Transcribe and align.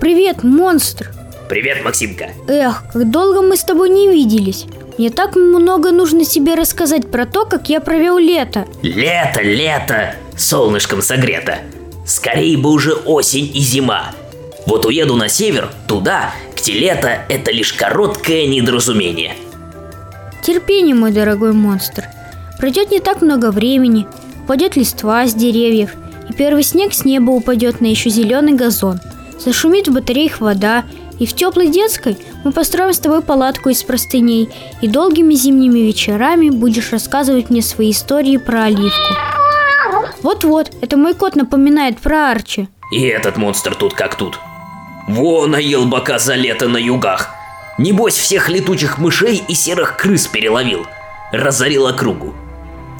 Привет, 0.00 0.42
монстр! 0.44 1.12
Привет, 1.50 1.84
Максимка. 1.84 2.30
Эх, 2.48 2.84
как 2.90 3.10
долго 3.10 3.42
мы 3.42 3.54
с 3.54 3.64
тобой 3.64 3.90
не 3.90 4.08
виделись. 4.08 4.64
Мне 4.96 5.10
так 5.10 5.36
много 5.36 5.90
нужно 5.90 6.24
тебе 6.24 6.54
рассказать 6.54 7.10
про 7.10 7.26
то, 7.26 7.44
как 7.44 7.68
я 7.68 7.80
провел 7.80 8.16
лето. 8.16 8.66
Лето, 8.80 9.42
лето, 9.42 10.14
солнышком 10.38 11.02
согрето. 11.02 11.58
Скорее 12.06 12.56
бы 12.56 12.70
уже 12.70 12.94
осень 12.94 13.50
и 13.54 13.60
зима. 13.60 14.12
Вот 14.66 14.86
уеду 14.86 15.16
на 15.16 15.28
север, 15.28 15.70
туда, 15.86 16.32
где 16.56 16.72
лето– 16.72 17.18
это 17.28 17.52
лишь 17.52 17.74
короткое 17.74 18.46
недоразумение. 18.46 19.34
Терпение, 20.42 20.94
мой 20.94 21.12
дорогой 21.12 21.52
монстр. 21.52 22.06
Пройдет 22.58 22.90
не 22.90 23.00
так 23.00 23.20
много 23.20 23.50
времени, 23.50 24.06
упадет 24.44 24.76
листва 24.76 25.26
с 25.26 25.34
деревьев, 25.34 25.90
и 26.26 26.32
первый 26.32 26.62
снег 26.62 26.94
с 26.94 27.04
неба 27.04 27.32
упадет 27.32 27.82
на 27.82 27.86
еще 27.86 28.08
зеленый 28.08 28.54
газон. 28.54 28.98
Зашумит 29.44 29.88
в 29.88 29.92
батареях 29.92 30.40
вода, 30.40 30.84
и 31.18 31.26
в 31.26 31.34
теплой 31.34 31.68
детской 31.68 32.16
мы 32.44 32.52
построим 32.52 32.92
с 32.92 32.98
тобой 32.98 33.22
палатку 33.22 33.70
из 33.70 33.82
простыней, 33.82 34.48
и 34.80 34.88
долгими 34.88 35.34
зимними 35.34 35.80
вечерами 35.80 36.50
будешь 36.50 36.92
рассказывать 36.92 37.50
мне 37.50 37.62
свои 37.62 37.90
истории 37.90 38.36
про 38.36 38.64
оливку. 38.64 39.14
Вот-вот, 40.22 40.70
это 40.82 40.96
мой 40.96 41.14
кот 41.14 41.36
напоминает 41.36 41.98
про 41.98 42.30
Арчи. 42.30 42.68
И 42.92 43.02
этот 43.02 43.36
монстр 43.36 43.74
тут 43.74 43.94
как 43.94 44.14
тут. 44.14 44.38
Вон 45.08 45.52
наел 45.52 45.86
бока 45.86 46.18
за 46.18 46.34
лето 46.34 46.68
на 46.68 46.76
югах. 46.76 47.30
Небось 47.78 48.18
всех 48.18 48.50
летучих 48.50 48.98
мышей 48.98 49.42
и 49.48 49.54
серых 49.54 49.96
крыс 49.96 50.26
переловил. 50.26 50.86
Разорил 51.32 51.86
округу. 51.86 52.34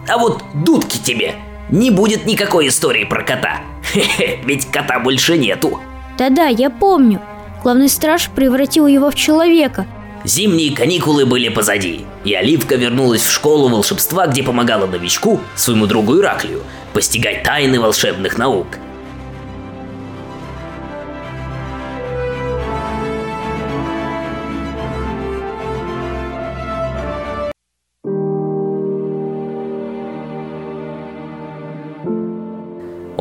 А 0.08 0.16
вот 0.16 0.42
дудки 0.54 0.96
тебе, 0.96 1.34
не 1.68 1.90
будет 1.90 2.24
никакой 2.24 2.68
истории 2.68 3.04
про 3.04 3.22
кота. 3.22 3.60
Хе-хе, 3.92 4.40
ведь 4.44 4.70
кота 4.70 4.98
больше 4.98 5.36
нету. 5.36 5.80
Да-да, 6.20 6.48
я 6.48 6.68
помню. 6.68 7.18
Главный 7.62 7.88
страж 7.88 8.28
превратил 8.28 8.86
его 8.86 9.10
в 9.10 9.14
человека. 9.14 9.86
Зимние 10.22 10.76
каникулы 10.76 11.24
были 11.24 11.48
позади, 11.48 12.04
и 12.24 12.34
Оливка 12.34 12.74
вернулась 12.74 13.22
в 13.22 13.32
школу 13.32 13.70
волшебства, 13.70 14.26
где 14.26 14.42
помогала 14.42 14.86
новичку, 14.86 15.40
своему 15.54 15.86
другу 15.86 16.20
Ираклию, 16.20 16.62
постигать 16.92 17.42
тайны 17.42 17.80
волшебных 17.80 18.36
наук. 18.36 18.66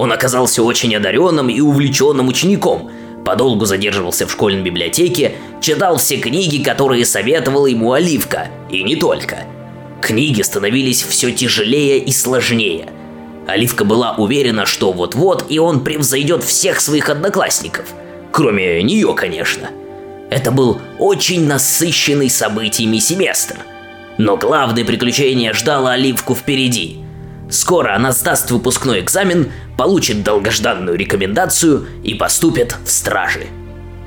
Он 0.09 0.13
оказался 0.13 0.63
очень 0.63 0.95
одаренным 0.95 1.49
и 1.49 1.61
увлеченным 1.61 2.29
учеником– 2.29 2.89
подолгу 3.23 3.65
задерживался 3.65 4.25
в 4.25 4.31
школьной 4.31 4.63
библиотеке, 4.63 5.33
читал 5.61 5.97
все 5.97 6.17
книги, 6.17 6.63
которые 6.63 7.05
советовала 7.05 7.67
ему 7.67 7.93
Оливка, 7.93 8.47
и 8.71 8.81
не 8.81 8.95
только. 8.95 9.43
Книги 10.01 10.41
становились 10.41 11.03
все 11.03 11.31
тяжелее 11.31 11.99
и 11.99 12.11
сложнее. 12.11 12.89
Оливка 13.45 13.85
была 13.85 14.15
уверена, 14.15 14.65
что 14.65 14.93
вот-вот 14.93 15.45
и 15.47 15.59
он 15.59 15.83
превзойдет 15.83 16.43
всех 16.43 16.81
своих 16.81 17.11
одноклассников. 17.11 17.85
Кроме 18.31 18.81
нее, 18.81 19.13
конечно. 19.13 19.69
Это 20.31 20.49
был 20.49 20.79
очень 20.97 21.45
насыщенный 21.45 22.31
событиями 22.31 22.97
семестр. 22.97 23.57
Но 24.17 24.37
главное 24.37 24.83
приключение 24.83 25.53
ждало 25.53 25.91
Оливку 25.91 26.33
впереди– 26.33 26.97
Скоро 27.49 27.95
она 27.95 28.11
сдаст 28.11 28.51
выпускной 28.51 28.99
экзамен, 28.99 29.51
получит 29.77 30.23
долгожданную 30.23 30.97
рекомендацию 30.97 31.87
и 32.03 32.13
поступит 32.13 32.75
в 32.85 32.91
стражи. 32.91 33.47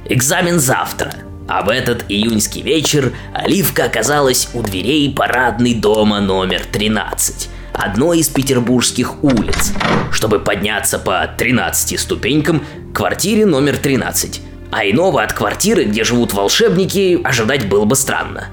Экзамен 0.04 0.60
завтра, 0.60 1.12
а 1.48 1.62
в 1.62 1.68
этот 1.68 2.04
июньский 2.08 2.62
вечер 2.62 3.12
Оливка 3.34 3.84
оказалась 3.84 4.48
у 4.54 4.62
дверей 4.62 5.12
парадной 5.12 5.74
дома 5.74 6.20
номер 6.20 6.62
13, 6.70 7.48
одной 7.72 8.20
из 8.20 8.28
петербургских 8.28 9.24
улиц, 9.24 9.72
чтобы 10.12 10.38
подняться 10.38 10.98
по 10.98 11.28
13 11.36 11.98
ступенькам 11.98 12.64
к 12.92 12.96
квартире 12.96 13.44
номер 13.44 13.76
13. 13.76 14.40
А 14.70 14.84
иного 14.86 15.22
от 15.22 15.32
квартиры, 15.32 15.84
где 15.84 16.04
живут 16.04 16.32
волшебники, 16.32 17.20
ожидать 17.22 17.68
было 17.68 17.84
бы 17.84 17.96
странно. 17.96 18.48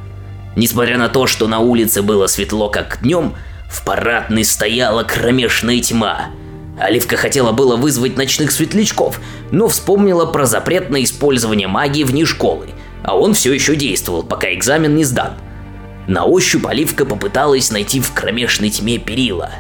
Несмотря 0.56 0.98
на 0.98 1.10
то, 1.10 1.28
что 1.28 1.48
на 1.48 1.60
улице 1.60 2.02
было 2.02 2.28
светло 2.28 2.70
как 2.70 3.00
днем, 3.02 3.36
в 3.70 3.84
парадной 3.86 4.44
стояла 4.44 5.04
кромешная 5.04 5.80
тьма. 5.80 6.32
Оливка 6.80 7.18
хотела 7.18 7.52
было 7.52 7.76
вызвать 7.76 8.18
ночных 8.18 8.52
светлячков, 8.52 9.20
но 9.52 9.68
вспомнила 9.68 10.26
про 10.26 10.46
запрет 10.46 10.90
на 10.90 11.04
использование 11.04 11.68
магии 11.68 12.04
вне 12.04 12.26
школы, 12.26 12.70
а 13.04 13.18
он 13.18 13.34
все 13.34 13.54
еще 13.54 13.76
действовал, 13.76 14.24
пока 14.24 14.54
экзамен 14.54 14.96
не 14.96 15.04
сдан. 15.04 15.34
На 16.08 16.26
ощупь 16.26 16.66
Оливка 16.66 17.06
попыталась 17.06 17.70
найти 17.72 18.00
в 18.00 18.12
кромешной 18.14 18.70
тьме 18.72 18.98
перила. 18.98 19.52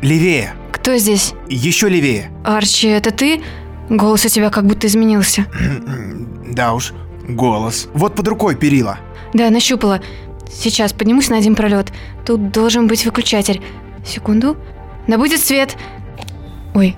Левее. 0.00 0.54
Кто 0.72 0.96
здесь? 0.96 1.32
Еще 1.48 1.88
левее. 1.88 2.30
Арчи, 2.44 2.88
это 2.88 3.10
ты? 3.10 3.42
Голос 3.88 4.24
у 4.24 4.28
тебя 4.28 4.50
как 4.50 4.66
будто 4.66 4.86
изменился. 4.86 5.46
Да 6.52 6.74
уж, 6.74 6.92
голос. 7.26 7.88
Вот 7.94 8.14
под 8.14 8.28
рукой 8.28 8.56
перила. 8.56 8.98
Да, 9.32 9.48
нащупала. 9.48 10.02
Сейчас 10.52 10.92
поднимусь 10.92 11.28
на 11.30 11.38
один 11.38 11.54
пролет. 11.54 11.92
Тут 12.24 12.50
должен 12.52 12.86
быть 12.86 13.04
выключатель. 13.04 13.60
Секунду. 14.04 14.56
Да 15.08 15.18
будет 15.18 15.40
свет. 15.40 15.76
Ой. 16.74 16.96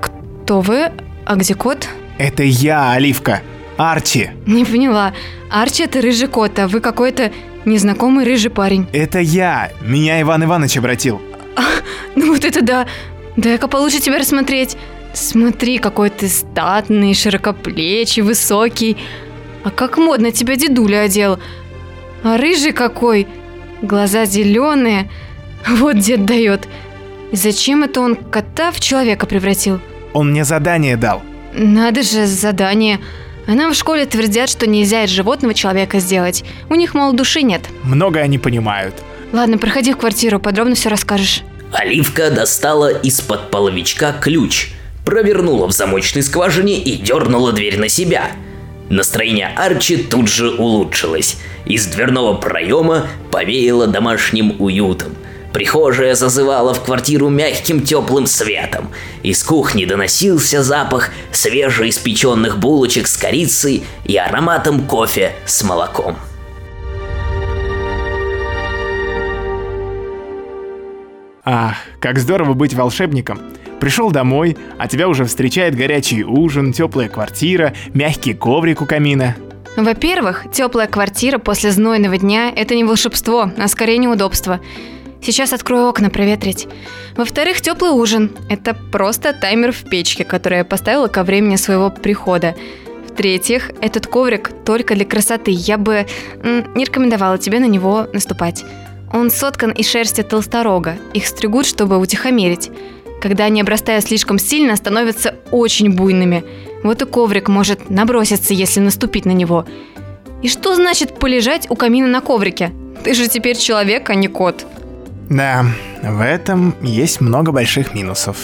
Кто 0.00 0.60
вы? 0.60 0.90
А 1.24 1.36
где 1.36 1.54
кот? 1.54 1.88
Это 2.18 2.42
я, 2.42 2.92
Оливка. 2.92 3.42
Арчи. 3.76 4.30
Не 4.46 4.64
поняла. 4.64 5.12
Арчи 5.50 5.84
это 5.84 6.00
рыжий 6.00 6.28
кот, 6.28 6.58
а 6.58 6.68
вы 6.68 6.80
какой-то 6.80 7.32
незнакомый 7.64 8.24
рыжий 8.24 8.50
парень. 8.50 8.86
Это 8.92 9.18
я. 9.18 9.70
Меня 9.80 10.20
Иван 10.22 10.44
Иванович 10.44 10.78
обратил. 10.78 11.20
А, 11.56 11.62
ну 12.14 12.32
вот 12.32 12.44
это 12.44 12.62
да. 12.62 12.86
Дай-ка 13.36 13.68
получше 13.68 14.00
тебя 14.00 14.18
рассмотреть. 14.18 14.76
Смотри, 15.12 15.78
какой 15.78 16.10
ты 16.10 16.28
статный, 16.28 17.14
широкоплечий, 17.14 18.22
высокий. 18.22 18.96
А 19.64 19.70
как 19.70 19.98
модно 19.98 20.30
тебя 20.30 20.56
дедуля 20.56 21.00
одел. 21.00 21.38
А 22.22 22.36
рыжий 22.36 22.72
какой, 22.72 23.26
глаза 23.82 24.24
зеленые. 24.24 25.10
Вот 25.68 25.98
дед 25.98 26.24
дает. 26.24 26.68
Зачем 27.32 27.82
это 27.82 28.00
он 28.00 28.14
кота 28.16 28.70
в 28.70 28.80
человека 28.80 29.26
превратил? 29.26 29.80
Он 30.12 30.30
мне 30.30 30.44
задание 30.44 30.96
дал. 30.96 31.22
Надо 31.54 32.02
же, 32.02 32.26
задание. 32.26 33.00
А 33.46 33.52
нам 33.52 33.72
в 33.72 33.76
школе 33.76 34.06
твердят, 34.06 34.48
что 34.48 34.66
нельзя 34.66 35.04
из 35.04 35.10
животного 35.10 35.54
человека 35.54 35.98
сделать. 36.00 36.44
У 36.68 36.74
них, 36.74 36.94
мол, 36.94 37.12
души 37.12 37.42
нет. 37.42 37.62
Много 37.82 38.20
они 38.20 38.38
понимают. 38.38 38.94
Ладно, 39.32 39.58
проходи 39.58 39.92
в 39.92 39.96
квартиру, 39.96 40.40
подробно 40.40 40.74
все 40.74 40.88
расскажешь. 40.88 41.42
Оливка 41.72 42.30
достала 42.30 42.92
из-под 43.00 43.50
половичка 43.50 44.14
ключ, 44.20 44.70
провернула 45.04 45.66
в 45.66 45.72
замочной 45.72 46.22
скважине 46.22 46.78
и 46.78 46.96
дернула 46.96 47.52
дверь 47.52 47.78
на 47.78 47.88
себя– 47.88 48.30
Настроение 48.88 49.48
Арчи 49.56 49.96
тут 49.96 50.28
же 50.28 50.50
улучшилось. 50.50 51.38
Из 51.64 51.86
дверного 51.86 52.34
проема 52.34 53.08
повеяло 53.32 53.88
домашним 53.88 54.60
уютом. 54.60 55.12
Прихожая 55.52 56.14
зазывала 56.14 56.74
в 56.74 56.84
квартиру 56.84 57.28
мягким 57.28 57.80
теплым 57.82 58.26
светом. 58.26 58.90
Из 59.22 59.42
кухни 59.42 59.86
доносился 59.86 60.62
запах 60.62 61.10
свежеиспеченных 61.32 62.58
булочек 62.58 63.08
с 63.08 63.16
корицей 63.16 63.84
и 64.04 64.16
ароматом 64.16 64.86
кофе 64.86 65.32
с 65.46 65.64
молоком. 65.64 66.16
Ах, 71.44 71.76
как 72.00 72.18
здорово 72.18 72.54
быть 72.54 72.74
волшебником. 72.74 73.40
Пришел 73.80 74.10
домой, 74.10 74.56
а 74.78 74.88
тебя 74.88 75.08
уже 75.08 75.24
встречает 75.24 75.74
горячий 75.74 76.24
ужин, 76.24 76.72
теплая 76.72 77.08
квартира, 77.08 77.74
мягкий 77.92 78.34
коврик 78.34 78.80
у 78.80 78.86
камина. 78.86 79.36
Во-первых, 79.76 80.46
теплая 80.52 80.86
квартира 80.86 81.38
после 81.38 81.70
знойного 81.70 82.16
дня– 82.16 82.50
это 82.56 82.74
не 82.74 82.84
волшебство, 82.84 83.50
а 83.58 83.68
скорее 83.68 83.98
неудобство. 83.98 84.60
Сейчас 85.20 85.52
открою 85.52 85.88
окна 85.88 86.08
проветрить. 86.08 86.66
Во-вторых, 87.16 87.60
теплый 87.60 87.90
ужин– 87.90 88.32
это 88.48 88.74
просто 88.74 89.34
таймер 89.34 89.72
в 89.72 89.84
печке, 89.84 90.24
который 90.24 90.58
я 90.58 90.64
поставила 90.64 91.08
ко 91.08 91.24
времени 91.24 91.56
своего 91.56 91.90
прихода. 91.90 92.54
В-третьих, 93.08 93.70
этот 93.82 94.06
коврик 94.06 94.50
только 94.64 94.94
для 94.94 95.04
красоты. 95.04 95.50
Я 95.50 95.76
бы 95.76 96.06
не 96.42 96.84
рекомендовала 96.84 97.36
тебе 97.36 97.60
на 97.60 97.66
него 97.66 98.06
наступать. 98.12 98.64
Он 99.12 99.30
соткан 99.30 99.70
из 99.70 99.88
шерсти 99.88 100.22
толсторога. 100.22 100.96
Их 101.12 101.26
стригут, 101.26 101.66
чтобы 101.66 101.98
утихомирить 101.98 102.70
когда 103.20 103.44
они 103.44 103.60
обрастают 103.60 104.04
слишком 104.04 104.38
сильно, 104.38 104.76
становятся 104.76 105.36
очень 105.50 105.94
буйными. 105.94 106.44
Вот 106.82 107.02
и 107.02 107.06
коврик 107.06 107.48
может 107.48 107.90
наброситься, 107.90 108.54
если 108.54 108.80
наступить 108.80 109.24
на 109.24 109.32
него. 109.32 109.66
И 110.42 110.48
что 110.48 110.74
значит 110.74 111.18
полежать 111.18 111.70
у 111.70 111.76
камина 111.76 112.06
на 112.06 112.20
коврике? 112.20 112.72
Ты 113.02 113.14
же 113.14 113.28
теперь 113.28 113.56
человек, 113.56 114.10
а 114.10 114.14
не 114.14 114.28
кот. 114.28 114.66
Да, 115.30 115.64
в 116.02 116.20
этом 116.20 116.74
есть 116.82 117.20
много 117.20 117.52
больших 117.52 117.94
минусов. 117.94 118.36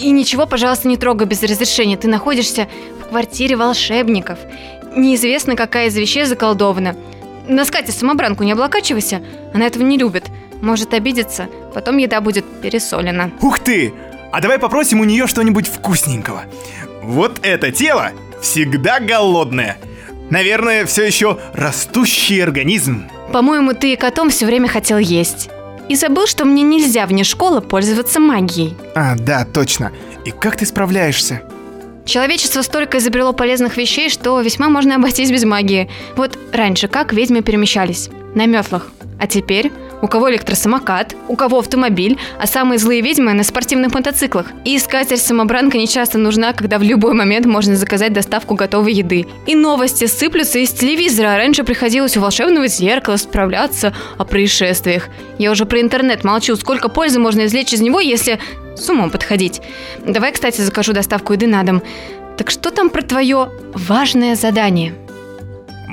И 0.00 0.10
ничего, 0.10 0.46
пожалуйста, 0.46 0.88
не 0.88 0.96
трогай 0.96 1.26
без 1.26 1.42
разрешения. 1.42 1.96
Ты 1.96 2.08
находишься 2.08 2.68
в 3.00 3.08
квартире 3.08 3.56
волшебников. 3.56 4.38
Неизвестно, 4.96 5.56
какая 5.56 5.88
из 5.88 5.96
вещей 5.96 6.24
заколдована. 6.24 6.96
На 7.48 7.64
скате 7.64 7.92
самобранку 7.92 8.44
не 8.44 8.52
облокачивайся, 8.52 9.20
она 9.52 9.66
этого 9.66 9.82
не 9.82 9.98
любит. 9.98 10.24
Может 10.62 10.94
обидеться, 10.94 11.48
потом 11.74 11.96
еда 11.96 12.20
будет 12.20 12.44
пересолена. 12.62 13.32
Ух 13.40 13.58
ты! 13.58 13.92
А 14.32 14.40
давай 14.40 14.58
попросим 14.58 15.00
у 15.00 15.04
нее 15.04 15.26
что-нибудь 15.26 15.68
вкусненького. 15.68 16.44
Вот 17.02 17.40
это 17.42 17.70
тело 17.70 18.12
всегда 18.40 18.98
голодное. 18.98 19.76
Наверное, 20.30 20.86
все 20.86 21.04
еще 21.04 21.38
растущий 21.52 22.42
организм. 22.42 23.04
По-моему, 23.32 23.74
ты 23.74 23.92
и 23.92 23.96
котом 23.96 24.30
все 24.30 24.46
время 24.46 24.68
хотел 24.68 24.98
есть. 24.98 25.50
И 25.88 25.96
забыл, 25.96 26.26
что 26.26 26.46
мне 26.46 26.62
нельзя 26.62 27.06
вне 27.06 27.24
школы 27.24 27.60
пользоваться 27.60 28.20
магией. 28.20 28.74
А, 28.94 29.14
да, 29.16 29.44
точно. 29.44 29.92
И 30.24 30.30
как 30.30 30.56
ты 30.56 30.64
справляешься? 30.64 31.42
Человечество 32.06 32.62
столько 32.62 32.98
изобрело 32.98 33.32
полезных 33.32 33.76
вещей, 33.76 34.08
что 34.08 34.40
весьма 34.40 34.68
можно 34.68 34.96
обойтись 34.96 35.30
без 35.30 35.44
магии. 35.44 35.90
Вот 36.16 36.38
раньше 36.52 36.88
как 36.88 37.12
ведьмы 37.12 37.42
перемещались? 37.42 38.08
На 38.34 38.46
метлах. 38.46 38.88
А 39.20 39.26
теперь 39.26 39.70
у 40.02 40.08
кого 40.08 40.30
электросамокат, 40.30 41.16
у 41.28 41.36
кого 41.36 41.60
автомобиль, 41.60 42.18
а 42.38 42.46
самые 42.46 42.78
злые 42.78 43.00
ведьмы 43.00 43.32
на 43.32 43.44
спортивных 43.44 43.94
мотоциклах. 43.94 44.48
И 44.64 44.76
искатель-самобранка 44.76 45.78
не 45.78 45.88
часто 45.88 46.18
нужна, 46.18 46.52
когда 46.52 46.78
в 46.78 46.82
любой 46.82 47.14
момент 47.14 47.46
можно 47.46 47.76
заказать 47.76 48.12
доставку 48.12 48.54
готовой 48.54 48.92
еды. 48.92 49.26
И 49.46 49.54
новости 49.54 50.06
сыплются 50.06 50.58
из 50.58 50.72
телевизора, 50.72 51.34
а 51.34 51.36
раньше 51.36 51.64
приходилось 51.64 52.16
у 52.16 52.20
волшебного 52.20 52.66
зеркала 52.66 53.16
справляться 53.16 53.94
о 54.18 54.24
происшествиях. 54.24 55.08
Я 55.38 55.52
уже 55.52 55.64
про 55.64 55.80
интернет 55.80 56.24
молчу, 56.24 56.56
сколько 56.56 56.88
пользы 56.88 57.18
можно 57.18 57.46
извлечь 57.46 57.72
из 57.72 57.80
него, 57.80 58.00
если 58.00 58.40
с 58.76 58.88
умом 58.90 59.10
подходить. 59.10 59.62
Давай, 60.04 60.32
кстати, 60.32 60.60
закажу 60.60 60.92
доставку 60.92 61.32
еды 61.32 61.46
на 61.46 61.62
дом. 61.62 61.82
Так 62.36 62.50
что 62.50 62.70
там 62.70 62.90
про 62.90 63.02
твое 63.02 63.50
важное 63.74 64.34
задание? 64.34 64.94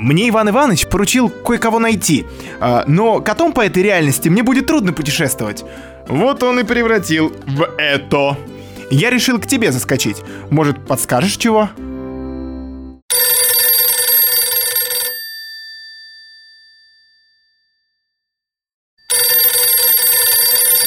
Мне 0.00 0.30
Иван 0.30 0.48
Иванович 0.48 0.86
поручил 0.86 1.28
кое-кого 1.28 1.78
найти, 1.78 2.24
а, 2.58 2.84
но 2.86 3.20
котом 3.20 3.52
по 3.52 3.60
этой 3.60 3.82
реальности 3.82 4.30
мне 4.30 4.42
будет 4.42 4.66
трудно 4.66 4.94
путешествовать. 4.94 5.62
Вот 6.08 6.42
он 6.42 6.58
и 6.58 6.62
превратил 6.64 7.36
в 7.46 7.68
это. 7.76 8.38
Я 8.90 9.10
решил 9.10 9.38
к 9.38 9.46
тебе 9.46 9.70
заскочить. 9.70 10.16
Может, 10.48 10.86
подскажешь 10.86 11.36
чего? 11.36 11.68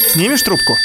Снимешь 0.08 0.42
трубку? 0.42 0.76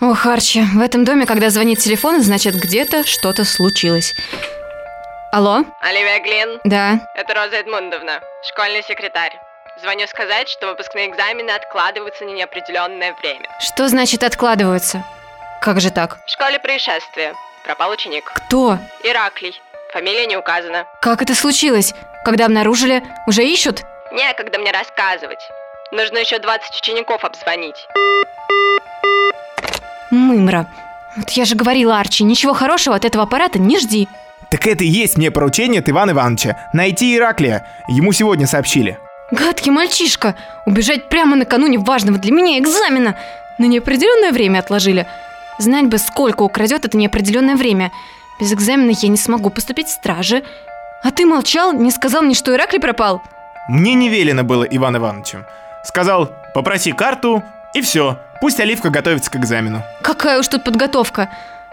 Ох, 0.00 0.24
Арчи, 0.24 0.62
в 0.62 0.80
этом 0.80 1.04
доме, 1.04 1.26
когда 1.26 1.50
звонит 1.50 1.80
телефон, 1.80 2.22
значит, 2.22 2.54
где-то 2.54 3.06
что-то 3.06 3.44
случилось. 3.44 4.14
Алло? 5.32 5.64
Оливия 5.80 6.20
Глин, 6.20 6.60
Да. 6.64 7.00
это 7.14 7.34
Роза 7.34 7.56
Эдмундовна, 7.56 8.20
школьный 8.44 8.82
секретарь. 8.82 9.38
Звоню 9.82 10.06
сказать, 10.06 10.48
что 10.48 10.68
выпускные 10.68 11.08
экзамены 11.10 11.50
откладываются 11.50 12.24
на 12.24 12.30
неопределенное 12.30 13.14
время. 13.20 13.46
Что 13.60 13.88
значит 13.88 14.22
откладываются? 14.22 15.04
Как 15.60 15.80
же 15.80 15.90
так? 15.90 16.18
В 16.26 16.30
школе 16.30 16.58
происшествие. 16.58 17.34
Пропал 17.64 17.90
ученик. 17.90 18.24
Кто? 18.34 18.78
Ираклий. 19.02 19.60
Фамилия 19.92 20.26
не 20.26 20.36
указана. 20.36 20.86
Как 21.02 21.20
это 21.20 21.34
случилось? 21.34 21.92
Когда 22.24 22.46
обнаружили? 22.46 23.02
Уже 23.26 23.44
ищут? 23.44 23.82
Некогда 24.12 24.58
мне 24.58 24.70
рассказывать. 24.72 25.40
Нужно 25.92 26.18
еще 26.18 26.38
20 26.38 26.74
учеников 26.80 27.24
обзвонить. 27.24 27.86
Мымра. 30.10 30.66
Вот 31.16 31.30
я 31.30 31.44
же 31.44 31.54
говорила, 31.56 31.98
Арчи, 31.98 32.24
ничего 32.24 32.54
хорошего 32.54 32.96
от 32.96 33.04
этого 33.04 33.24
аппарата 33.24 33.58
не 33.58 33.78
жди. 33.78 34.08
Так 34.56 34.68
это 34.68 34.84
и 34.84 34.88
есть 34.88 35.18
мне 35.18 35.30
поручение 35.30 35.80
от 35.80 35.90
Ивана 35.90 36.12
Ивановича. 36.12 36.56
Найти 36.72 37.14
Ираклия. 37.14 37.66
Ему 37.88 38.12
сегодня 38.12 38.46
сообщили. 38.46 38.98
Гадкий 39.30 39.70
мальчишка. 39.70 40.34
Убежать 40.64 41.10
прямо 41.10 41.36
накануне 41.36 41.78
важного 41.78 42.16
для 42.16 42.32
меня 42.32 42.58
экзамена. 42.58 43.16
На 43.58 43.66
неопределенное 43.66 44.32
время 44.32 44.60
отложили. 44.60 45.06
Знать 45.58 45.88
бы, 45.88 45.98
сколько 45.98 46.42
украдет 46.42 46.86
это 46.86 46.96
неопределенное 46.96 47.54
время. 47.54 47.92
Без 48.40 48.50
экзамена 48.50 48.92
я 48.98 49.10
не 49.10 49.18
смогу 49.18 49.50
поступить 49.50 49.88
в 49.88 49.92
стражи. 49.92 50.42
А 51.02 51.10
ты 51.10 51.26
молчал, 51.26 51.74
не 51.74 51.90
сказал 51.90 52.22
мне, 52.22 52.34
что 52.34 52.54
Ираклий 52.54 52.80
пропал? 52.80 53.22
Мне 53.68 53.92
не 53.92 54.08
велено 54.08 54.42
было 54.42 54.64
Иван 54.64 54.96
Ивановичем. 54.96 55.44
Сказал, 55.84 56.30
попроси 56.54 56.92
карту, 56.92 57.42
и 57.74 57.82
все. 57.82 58.18
Пусть 58.40 58.58
Оливка 58.58 58.88
готовится 58.88 59.30
к 59.30 59.36
экзамену. 59.36 59.82
Какая 60.00 60.40
уж 60.40 60.48
тут 60.48 60.64
подготовка. 60.64 61.28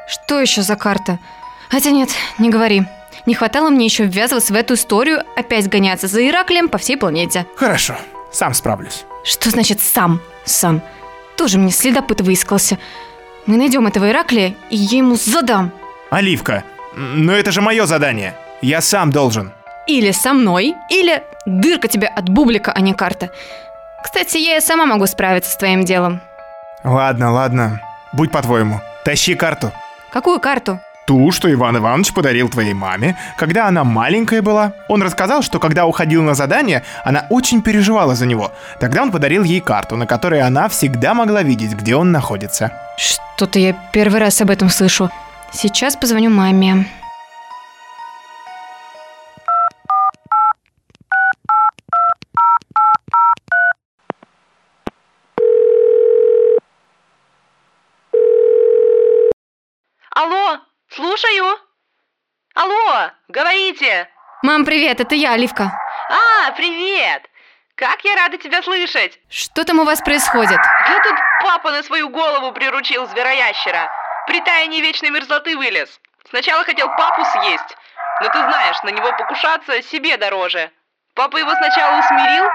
Что 0.06 0.42
еще 0.42 0.64
за 0.64 0.76
карта? 0.76 1.20
Хотя 1.70 1.92
нет, 1.92 2.10
не 2.38 2.50
говори. 2.50 2.84
Не 3.26 3.36
хватало 3.36 3.70
мне 3.70 3.86
еще 3.86 4.06
ввязываться 4.06 4.54
в 4.54 4.56
эту 4.56 4.74
историю, 4.74 5.24
опять 5.36 5.70
гоняться 5.70 6.08
за 6.08 6.28
Ираклием 6.28 6.68
по 6.70 6.78
всей 6.78 6.98
планете. 6.98 7.46
Хорошо, 7.56 7.96
сам 8.32 8.54
справлюсь. 8.54 9.06
Что 9.24 9.50
значит 9.50 9.82
сам? 9.82 10.22
Сам. 10.44 10.82
Тоже 11.38 11.58
мне 11.58 11.72
следопыт 11.72 12.22
выискался. 12.22 12.78
Мы 13.46 13.58
найдем 13.58 13.88
этого 13.88 14.10
Ираклия, 14.10 14.56
и 14.70 14.76
я 14.76 14.98
ему 14.98 15.16
задам. 15.16 15.72
Оливка, 16.10 16.64
но 16.96 17.34
это 17.34 17.52
же 17.52 17.62
мое 17.62 17.86
задание. 17.86 18.36
Я 18.62 18.82
сам 18.82 19.12
должен. 19.12 19.52
Или 19.88 20.12
со 20.12 20.34
мной, 20.34 20.76
или 20.90 21.24
дырка 21.46 21.88
тебе 21.88 22.08
от 22.08 22.30
бублика, 22.30 22.72
а 22.72 22.80
не 22.82 22.94
карта. 22.94 23.32
Кстати, 24.04 24.38
я 24.38 24.58
и 24.58 24.62
сама 24.62 24.86
могу 24.86 25.06
справиться 25.08 25.52
с 25.52 25.58
твоим 25.58 25.84
делом. 25.86 26.22
Ладно, 26.84 27.32
ладно. 27.32 27.82
Будь 28.12 28.32
по-твоему. 28.32 28.82
Тащи 29.06 29.36
карту. 29.36 29.72
Какую 30.12 30.40
карту? 30.40 30.80
Ту, 31.06 31.32
что 31.32 31.52
Иван 31.52 31.78
Иванович 31.78 32.14
подарил 32.14 32.50
твоей 32.50 32.74
маме, 32.74 33.16
когда 33.38 33.68
она 33.68 33.84
маленькая 33.84 34.42
была. 34.42 34.72
Он 34.88 35.04
рассказал, 35.04 35.42
что 35.42 35.60
когда 35.60 35.86
уходил 35.86 36.24
на 36.24 36.34
задание, 36.34 36.84
она 37.04 37.26
очень 37.30 37.62
переживала 37.62 38.16
за 38.16 38.26
него. 38.26 38.54
Тогда 38.80 39.02
он 39.02 39.12
подарил 39.12 39.44
ей 39.44 39.60
карту, 39.60 39.98
на 39.98 40.06
которой 40.06 40.42
она 40.42 40.70
всегда 40.70 41.14
могла 41.14 41.44
видеть, 41.44 41.74
где 41.74 41.96
он 41.96 42.12
находится. 42.12 42.72
Что-то 42.98 43.60
я 43.60 43.76
первый 43.92 44.20
раз 44.20 44.42
об 44.42 44.50
этом 44.50 44.70
слышу. 44.70 45.10
Сейчас 45.52 45.96
позвоню 45.96 46.30
маме. 46.30 46.86
Говорите. 63.74 64.10
Мам, 64.42 64.66
привет, 64.66 65.00
это 65.00 65.16
я, 65.16 65.34
Оливка. 65.34 65.72
А, 66.10 66.52
привет. 66.52 67.24
Как 67.76 68.04
я 68.04 68.16
рада 68.16 68.38
тебя 68.38 68.62
слышать. 68.62 69.20
Что 69.30 69.64
там 69.64 69.80
у 69.80 69.84
вас 69.84 70.02
происходит? 70.02 70.58
Да 70.58 71.00
тут 71.04 71.16
папа 71.42 71.72
на 71.72 71.82
свою 71.84 72.10
голову 72.10 72.52
приручил 72.52 73.08
звероящера. 73.08 73.92
При 74.28 74.42
таянии 74.42 74.82
вечной 74.82 75.10
мерзлоты 75.10 75.58
вылез. 75.58 76.00
Сначала 76.30 76.64
хотел 76.64 76.88
папу 76.90 77.26
съесть, 77.26 77.78
но 78.22 78.28
ты 78.30 78.40
знаешь, 78.40 78.82
на 78.84 78.90
него 78.90 79.12
покушаться 79.14 79.82
себе 79.82 80.18
дороже. 80.18 80.72
Папа 81.16 81.38
его 81.38 81.52
сначала 81.56 82.00
усмирил, 82.00 82.46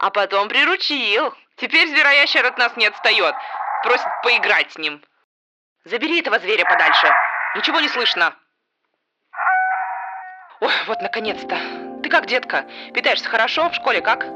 а 0.00 0.10
потом 0.10 0.48
приручил. 0.48 1.34
Теперь 1.56 1.88
звероящер 1.88 2.44
от 2.44 2.58
нас 2.58 2.76
не 2.76 2.86
отстает. 2.86 3.34
Просит 3.82 4.08
поиграть 4.22 4.72
с 4.72 4.78
ним. 4.78 5.02
Забери 5.84 6.20
этого 6.20 6.38
зверя 6.38 6.64
подальше. 6.64 7.12
Ничего 7.54 7.80
не 7.80 7.88
слышно. 7.88 8.34
Ой, 10.64 10.72
вот 10.88 11.02
наконец-то. 11.02 11.58
Ты 12.02 12.08
как, 12.08 12.26
детка? 12.26 12.64
Питаешься 12.94 13.28
хорошо? 13.28 13.68
В 13.68 13.74
школе 13.74 14.00
как? 14.00 14.26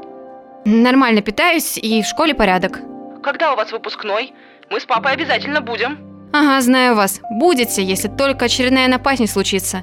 Нормально 0.63 1.23
питаюсь 1.23 1.75
и 1.79 2.03
в 2.03 2.05
школе 2.05 2.35
порядок. 2.35 2.79
Когда 3.23 3.53
у 3.53 3.55
вас 3.55 3.71
выпускной? 3.71 4.33
Мы 4.69 4.79
с 4.79 4.85
папой 4.85 5.13
обязательно 5.13 5.59
будем. 5.59 5.97
Ага, 6.31 6.61
знаю 6.61 6.93
вас. 6.93 7.19
Будете, 7.31 7.81
если 7.81 8.09
только 8.09 8.45
очередная 8.45 8.87
напасть 8.87 9.21
не 9.21 9.25
случится. 9.25 9.81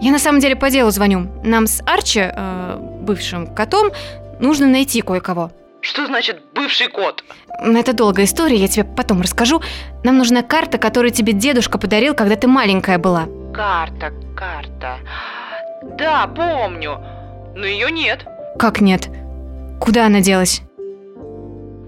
Я 0.00 0.12
на 0.12 0.20
самом 0.20 0.38
деле 0.38 0.54
по 0.54 0.70
делу 0.70 0.92
звоню. 0.92 1.26
Нам 1.42 1.66
с 1.66 1.82
Арчи, 1.84 2.20
э, 2.22 2.76
бывшим 3.00 3.52
котом, 3.52 3.90
нужно 4.38 4.68
найти 4.68 5.02
кое-кого. 5.02 5.50
Что 5.80 6.06
значит 6.06 6.40
бывший 6.54 6.86
кот? 6.86 7.24
Это 7.58 7.92
долгая 7.94 8.26
история, 8.26 8.56
я 8.56 8.68
тебе 8.68 8.84
потом 8.84 9.22
расскажу. 9.22 9.60
Нам 10.04 10.18
нужна 10.18 10.42
карта, 10.42 10.78
которую 10.78 11.10
тебе 11.10 11.32
дедушка 11.32 11.78
подарил, 11.78 12.14
когда 12.14 12.36
ты 12.36 12.46
маленькая 12.46 12.98
была. 12.98 13.26
Карта, 13.52 14.12
карта. 14.36 14.98
Да, 15.82 16.26
помню. 16.26 16.98
Но 17.54 17.66
ее 17.66 17.90
нет. 17.90 18.24
Как 18.58 18.80
нет? 18.80 19.08
Куда 19.80 20.06
она 20.06 20.20
делась? 20.20 20.62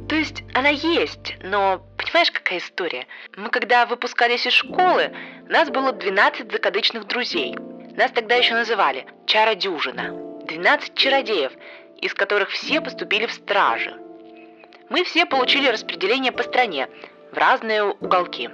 То 0.08 0.16
есть 0.16 0.42
она 0.52 0.68
есть, 0.68 1.37
но 1.42 1.80
понимаешь, 1.96 2.30
какая 2.30 2.58
история? 2.58 3.06
Мы 3.37 3.49
когда 3.49 3.87
выпускались 3.87 4.46
из 4.46 4.52
школы, 4.52 5.11
нас 5.49 5.70
было 5.70 5.92
12 5.92 6.52
закадычных 6.52 7.06
друзей. 7.06 7.56
Нас 7.96 8.11
тогда 8.11 8.34
еще 8.34 8.54
называли 8.54 9.06
Чародюжина. 9.26 10.12
12 10.46 10.94
чародеев, 10.94 11.52
из 12.00 12.14
которых 12.14 12.50
все 12.50 12.80
поступили 12.80 13.26
в 13.26 13.32
стражи. 13.32 13.94
Мы 14.90 15.04
все 15.04 15.25
получили 15.25 15.68
распределение 15.68 16.32
по 16.32 16.42
стране. 16.42 16.88
в 17.32 17.38
разные 17.38 17.84
уголки. 17.84 18.50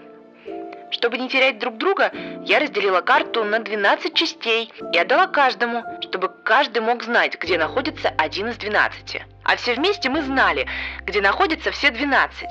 Чтобы 0.91 1.19
не 1.19 1.29
терять 1.29 1.59
друг 1.59 1.77
друга, 1.77 2.11
я 2.45 2.59
разделила 2.59 3.01
карту 3.01 3.45
на 3.45 3.59
12 3.59 4.15
частей 4.15 4.73
и 4.93 4.99
отдала 4.99 5.27
каждому, 5.27 5.85
чтобы 6.01 6.29
каждый 6.29 6.81
мог 6.81 7.03
знать, 7.03 7.39
где 7.39 7.59
находится 7.59 8.09
один 8.17 8.49
из 8.49 8.57
12. 8.57 9.23
А 9.45 9.57
все 9.57 9.75
вместе 9.75 10.09
мы 10.09 10.23
знали, 10.23 10.67
где 11.05 11.21
находятся 11.21 11.71
все 11.71 11.91
12. 11.91 12.49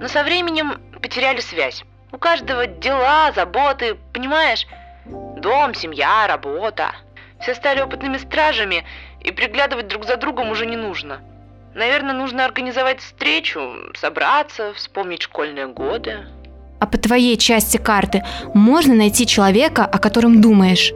Но 0.00 0.08
со 0.08 0.22
временем 0.22 0.80
потеряли 1.02 1.40
связь. 1.40 1.84
У 2.12 2.18
каждого 2.18 2.66
дела, 2.66 3.32
заботы, 3.32 3.96
понимаешь? 4.12 4.66
Дом, 5.04 5.74
семья, 5.74 6.26
работа. 6.26 6.92
Все 7.40 7.54
стали 7.54 7.80
опытными 7.80 8.16
стражами, 8.16 8.84
и 9.20 9.32
приглядывать 9.32 9.88
друг 9.88 10.04
за 10.04 10.16
другом 10.16 10.50
уже 10.50 10.66
не 10.66 10.76
нужно. 10.76 11.20
Наверное, 11.74 12.14
нужно 12.14 12.44
организовать 12.44 13.00
встречу, 13.00 13.92
собраться, 13.94 14.72
вспомнить 14.74 15.22
школьные 15.22 15.66
годы. 15.66 16.26
А 16.84 16.86
по 16.86 16.98
твоей 16.98 17.38
части 17.38 17.78
карты 17.78 18.22
можно 18.52 18.94
найти 18.94 19.26
человека, 19.26 19.86
о 19.86 19.98
котором 19.98 20.42
думаешь? 20.42 20.92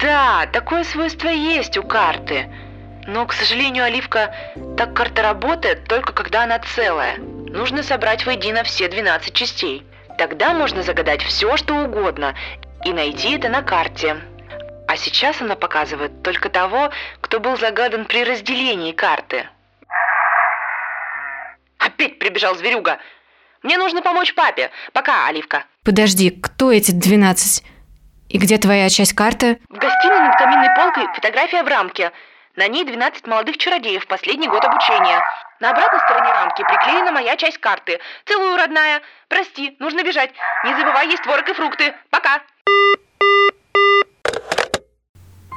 Да, 0.00 0.46
такое 0.54 0.84
свойство 0.84 1.28
есть 1.28 1.76
у 1.76 1.82
карты. 1.82 2.46
Но, 3.06 3.26
к 3.26 3.34
сожалению, 3.34 3.84
Оливка, 3.84 4.34
так 4.78 4.94
карта 4.94 5.20
работает 5.20 5.84
только 5.84 6.14
когда 6.14 6.44
она 6.44 6.60
целая. 6.60 7.18
Нужно 7.18 7.82
собрать 7.82 8.24
воедино 8.24 8.64
все 8.64 8.88
12 8.88 9.34
частей. 9.34 9.84
Тогда 10.16 10.54
можно 10.54 10.82
загадать 10.82 11.22
все, 11.22 11.58
что 11.58 11.74
угодно, 11.74 12.34
и 12.86 12.94
найти 12.94 13.32
это 13.32 13.50
на 13.50 13.60
карте. 13.60 14.16
А 14.88 14.96
сейчас 14.96 15.42
она 15.42 15.56
показывает 15.56 16.22
только 16.22 16.48
того, 16.48 16.88
кто 17.20 17.38
был 17.38 17.58
загадан 17.58 18.06
при 18.06 18.24
разделении 18.24 18.92
карты. 18.92 19.46
Опять 21.76 22.18
прибежал 22.18 22.54
зверюга. 22.54 22.98
Мне 23.66 23.78
нужно 23.78 24.00
помочь 24.00 24.32
папе. 24.32 24.70
Пока, 24.92 25.26
Оливка. 25.26 25.64
Подожди, 25.84 26.30
кто 26.30 26.70
эти 26.70 26.92
12? 26.92 27.64
И 28.28 28.38
где 28.38 28.58
твоя 28.58 28.88
часть 28.88 29.12
карты? 29.12 29.58
В 29.68 29.76
гостиной 29.76 30.20
над 30.20 30.36
каминной 30.38 30.68
полкой 30.76 31.12
фотография 31.12 31.64
в 31.64 31.66
рамке. 31.66 32.12
На 32.54 32.68
ней 32.68 32.84
12 32.84 33.26
молодых 33.26 33.58
чародеев, 33.58 34.06
последний 34.06 34.46
год 34.46 34.64
обучения. 34.64 35.20
На 35.58 35.70
обратной 35.70 35.98
стороне 35.98 36.30
рамки 36.32 36.62
приклеена 36.62 37.10
моя 37.10 37.36
часть 37.36 37.58
карты. 37.58 37.98
Целую, 38.24 38.56
родная. 38.56 39.02
Прости, 39.26 39.74
нужно 39.80 40.04
бежать. 40.04 40.30
Не 40.64 40.72
забывай 40.76 41.08
есть 41.08 41.24
творог 41.24 41.48
и 41.48 41.52
фрукты. 41.52 41.92
Пока. 42.10 42.42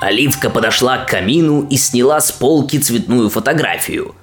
Оливка 0.01 0.50
подошла 0.50 0.98
к 0.98 1.10
камину 1.12 1.68
и 1.68 1.78
сняла 1.78 2.22
с 2.22 2.32
полки 2.32 2.80
цветную 2.80 3.30
фотографию. 3.30 4.16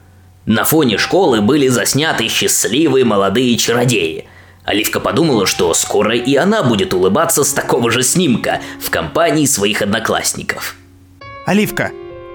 На 0.46 0.64
фоне 0.64 0.96
школы 0.96 1.40
были 1.40 1.66
засняты 1.66 2.28
счастливые 2.28 3.04
молодые 3.04 3.56
чародеи. 3.56 4.28
Оливка 4.64 5.00
подумала, 5.00 5.44
что 5.44 5.74
скоро 5.74 6.16
и 6.16 6.36
она 6.36 6.62
будет 6.62 6.94
улыбаться 6.94 7.42
с 7.42 7.52
такого 7.52 7.90
же 7.90 8.02
снимка 8.04 8.60
в 8.80 8.90
компании 8.90 9.46
своих 9.46 9.82
одноклассников. 9.82 10.76
Оливка, 11.46 11.90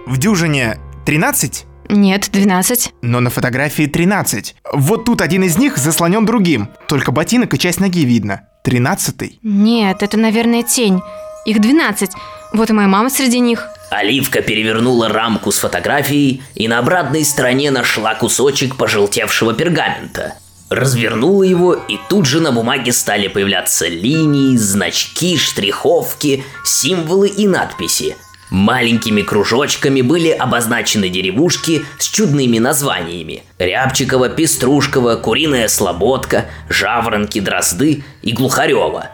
в 0.06 0.18
дюжине 0.18 0.78
13? 1.06 1.66
Нет, 1.90 2.30
12. 2.32 2.94
Но 3.02 3.22
на 3.22 3.30
фотографии 3.30 3.86
13. 3.86 4.56
Вот 4.74 5.06
тут 5.06 5.22
один 5.22 5.44
из 5.44 5.58
них 5.58 5.78
заслонен 5.78 6.26
другим. 6.26 6.70
Только 6.88 7.12
ботинок 7.12 7.54
и 7.54 7.60
часть 7.60 7.80
ноги 7.80 8.06
видно. 8.06 8.42
Тринадцатый. 8.64 9.40
Нет, 9.42 10.04
это, 10.04 10.18
наверное, 10.18 10.64
тень. 10.64 11.02
Их 11.46 11.60
12. 11.60 12.12
Вот 12.54 12.70
и 12.70 12.74
моя 12.74 12.88
мама 12.88 13.10
среди 13.10 13.40
них. 13.40 13.68
Оливка 13.92 14.42
перевернула 14.42 15.10
рамку 15.10 15.52
с 15.52 15.60
фотографией 15.60 16.42
и 16.56 16.70
на 16.70 16.80
обратной 16.80 17.26
стороне 17.26 17.72
нашла 17.72 18.16
кусочек 18.16 18.78
пожелтевшего 18.78 19.54
пергамента. 19.54 20.36
Развернула 20.70 21.44
его, 21.44 21.74
и 21.74 21.98
тут 22.10 22.26
же 22.26 22.40
на 22.40 22.54
бумаге 22.54 22.94
стали 22.94 23.28
появляться 23.28 23.90
линии, 23.90 24.56
значки, 24.56 25.38
штриховки, 25.38 26.46
символы 26.64 27.28
и 27.28 27.46
надписи. 27.46 28.16
Маленькими 28.50 29.24
кружочками 29.24 30.02
были 30.02 30.30
обозначены 30.30 31.10
деревушки 31.10 31.84
с 32.00 32.08
чудными 32.10 32.60
названиями. 32.60 33.44
Рябчикова, 33.60 34.30
Пеструшкова, 34.30 35.18
Куриная 35.18 35.68
Слободка, 35.68 36.46
Жаворонки, 36.70 37.42
Дрозды 37.42 38.06
и 38.22 38.32
Глухарева. 38.32 39.10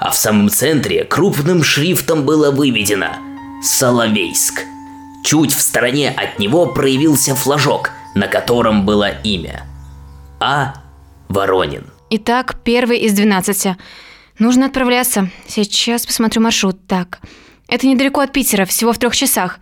А 0.00 0.10
в 0.10 0.16
самом 0.16 0.48
центре 0.48 1.04
крупным 1.04 1.62
шрифтом 1.62 2.24
было 2.24 2.50
выведено 2.50 3.27
«Соловейск». 3.62 4.64
Чуть 5.24 5.52
в 5.52 5.60
стороне 5.60 6.10
от 6.10 6.38
него 6.38 6.66
проявился 6.66 7.34
флажок, 7.34 7.90
на 8.14 8.28
котором 8.28 8.86
было 8.86 9.10
имя. 9.22 9.64
А. 10.40 10.74
Воронин. 11.28 11.86
Итак, 12.10 12.60
первый 12.64 12.98
из 13.00 13.12
12. 13.12 13.76
Нужно 14.38 14.66
отправляться. 14.66 15.28
Сейчас 15.46 16.06
посмотрю 16.06 16.40
маршрут. 16.40 16.86
Так, 16.86 17.18
это 17.68 17.86
недалеко 17.86 18.20
от 18.20 18.32
Питера, 18.32 18.64
всего 18.64 18.92
в 18.92 18.98
трех 18.98 19.14
часах. 19.14 19.58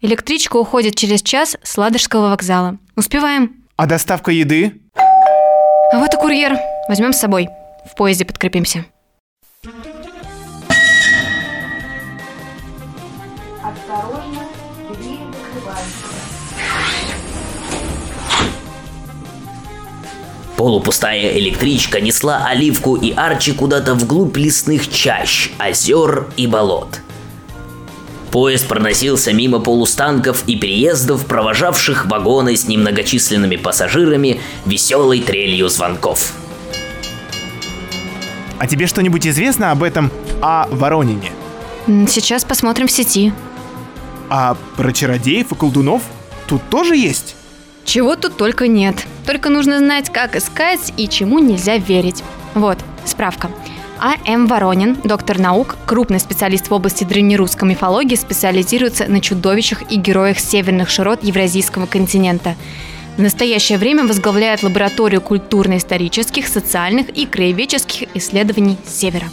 Электричка 0.00 0.56
уходит 0.56 0.94
через 0.94 1.22
час 1.22 1.56
с 1.62 1.76
Ладожского 1.76 2.28
вокзала. 2.28 2.76
Успеваем. 2.94 3.56
А 3.76 3.86
доставка 3.86 4.30
еды? 4.30 4.80
А 4.94 5.98
вот 5.98 6.12
и 6.12 6.16
курьер. 6.16 6.56
Возьмем 6.88 7.12
с 7.12 7.18
собой. 7.18 7.48
В 7.90 7.96
поезде 7.96 8.24
подкрепимся. 8.24 8.84
Полупустая 20.58 21.38
электричка 21.38 22.00
несла 22.00 22.44
Оливку 22.44 22.96
и 22.96 23.12
Арчи 23.12 23.52
куда-то 23.52 23.94
вглубь 23.94 24.36
лесных 24.36 24.90
чащ, 24.90 25.50
озер 25.56 26.26
и 26.36 26.48
болот. 26.48 26.98
Поезд 28.32 28.66
проносился 28.66 29.32
мимо 29.32 29.60
полустанков 29.60 30.42
и 30.48 30.56
переездов, 30.56 31.26
провожавших 31.26 32.06
вагоны 32.06 32.56
с 32.56 32.66
немногочисленными 32.66 33.54
пассажирами 33.54 34.40
веселой 34.66 35.20
трелью 35.20 35.68
звонков. 35.68 36.32
А 38.58 38.66
тебе 38.66 38.88
что-нибудь 38.88 39.28
известно 39.28 39.70
об 39.70 39.84
этом 39.84 40.10
о 40.42 40.66
Воронине? 40.72 41.30
Сейчас 42.08 42.44
посмотрим 42.44 42.88
в 42.88 42.90
сети. 42.90 43.32
А 44.28 44.56
про 44.76 44.92
чародеев 44.92 45.52
и 45.52 45.54
колдунов 45.54 46.02
тут 46.48 46.62
тоже 46.68 46.96
есть? 46.96 47.36
Чего 47.88 48.16
тут 48.16 48.36
только 48.36 48.68
нет. 48.68 49.06
Только 49.24 49.48
нужно 49.48 49.78
знать, 49.78 50.12
как 50.12 50.36
искать 50.36 50.92
и 50.98 51.08
чему 51.08 51.38
нельзя 51.38 51.78
верить. 51.78 52.22
Вот, 52.52 52.76
справка. 53.06 53.50
А. 53.98 54.16
М. 54.26 54.46
Воронин, 54.46 54.98
доктор 55.04 55.38
наук, 55.38 55.74
крупный 55.86 56.20
специалист 56.20 56.68
в 56.68 56.74
области 56.74 57.04
древнерусской 57.04 57.66
мифологии, 57.66 58.14
специализируется 58.14 59.06
на 59.06 59.22
чудовищах 59.22 59.90
и 59.90 59.96
героях 59.96 60.38
северных 60.38 60.90
широт 60.90 61.24
Евразийского 61.24 61.86
континента. 61.86 62.56
В 63.16 63.22
настоящее 63.22 63.78
время 63.78 64.06
возглавляет 64.06 64.62
лабораторию 64.62 65.22
культурно-исторических, 65.22 66.46
социальных 66.46 67.08
и 67.08 67.24
краеведческих 67.24 68.14
исследований 68.14 68.76
Севера. 68.86 69.28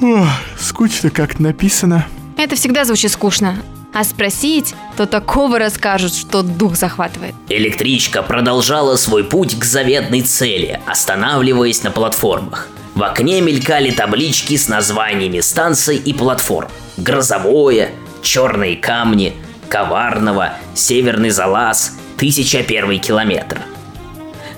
Ох, 0.00 0.28
скучно 0.56 1.10
как 1.10 1.40
написано. 1.40 2.06
Это 2.38 2.54
всегда 2.54 2.84
звучит 2.84 3.10
скучно. 3.10 3.56
А 3.98 4.04
спросить, 4.04 4.74
то 4.98 5.06
такого 5.06 5.58
расскажут, 5.58 6.12
что 6.12 6.42
дух 6.42 6.76
захватывает. 6.76 7.34
Электричка 7.48 8.22
продолжала 8.22 8.96
свой 8.96 9.24
путь 9.24 9.58
к 9.58 9.64
заветной 9.64 10.20
цели, 10.20 10.82
останавливаясь 10.84 11.82
на 11.82 11.90
платформах. 11.90 12.68
В 12.94 13.02
окне 13.02 13.40
мелькали 13.40 13.90
таблички 13.90 14.54
с 14.58 14.68
названиями 14.68 15.40
станций 15.40 15.96
и 15.96 16.12
платформ. 16.12 16.68
Грозовое, 16.98 17.88
Черные 18.20 18.76
камни, 18.76 19.32
Коварного, 19.70 20.52
Северный 20.74 21.30
залаз, 21.30 21.96
1001 22.16 23.00
километр. 23.00 23.62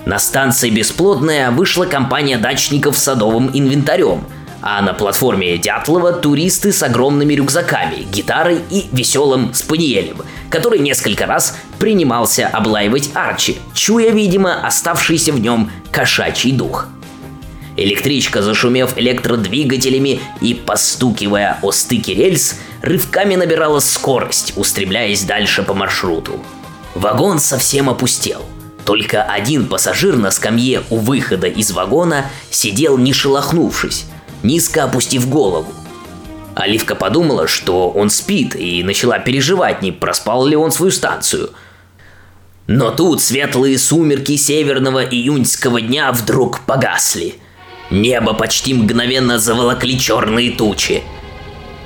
На 0.05 0.19
станции 0.19 0.69
Бесплодная 0.69 1.49
вышла 1.51 1.85
компания 1.85 2.37
дачников 2.37 2.97
с 2.97 3.03
садовым 3.03 3.51
инвентарем, 3.53 4.25
а 4.61 4.81
на 4.81 4.93
платформе 4.93 5.57
Дятлова 5.57 6.13
туристы 6.13 6.71
с 6.71 6.83
огромными 6.83 7.33
рюкзаками, 7.33 8.03
гитарой 8.11 8.61
и 8.69 8.87
веселым 8.91 9.53
спаниелем, 9.53 10.17
который 10.49 10.79
несколько 10.79 11.25
раз 11.25 11.57
принимался 11.79 12.47
облаивать 12.47 13.11
Арчи, 13.13 13.57
чуя, 13.73 14.11
видимо, 14.11 14.65
оставшийся 14.65 15.31
в 15.31 15.39
нем 15.39 15.71
кошачий 15.91 16.51
дух. 16.51 16.87
Электричка, 17.77 18.41
зашумев 18.41 18.97
электродвигателями 18.97 20.19
и 20.41 20.53
постукивая 20.53 21.59
о 21.61 21.71
стыке 21.71 22.13
рельс, 22.13 22.55
рывками 22.81 23.35
набирала 23.35 23.79
скорость, 23.79 24.53
устремляясь 24.57 25.23
дальше 25.23 25.63
по 25.63 25.73
маршруту. 25.73 26.43
Вагон 26.93 27.39
совсем 27.39 27.89
опустел. 27.89 28.43
Только 28.83 29.23
один 29.23 29.67
пассажир 29.67 30.17
на 30.17 30.31
скамье 30.31 30.83
у 30.89 30.97
выхода 30.97 31.47
из 31.47 31.71
вагона 31.71 32.25
сидел 32.49 32.97
не 32.97 33.13
шелохнувшись, 33.13 34.05
низко 34.43 34.83
опустив 34.83 35.29
голову. 35.29 35.71
Оливка 36.55 36.95
подумала, 36.95 37.47
что 37.47 37.89
он 37.89 38.09
спит, 38.09 38.55
и 38.55 38.83
начала 38.83 39.19
переживать, 39.19 39.81
не 39.81 39.91
проспал 39.91 40.45
ли 40.45 40.55
он 40.55 40.71
свою 40.71 40.91
станцию. 40.91 41.51
Но 42.67 42.91
тут 42.91 43.21
светлые 43.21 43.79
сумерки 43.79 44.35
северного 44.35 45.03
июньского 45.03 45.81
дня 45.81 46.11
вдруг 46.11 46.61
погасли. 46.65 47.35
Небо 47.89 48.33
почти 48.33 48.73
мгновенно 48.73 49.39
заволокли 49.39 49.99
черные 49.99 50.51
тучи. 50.51 51.01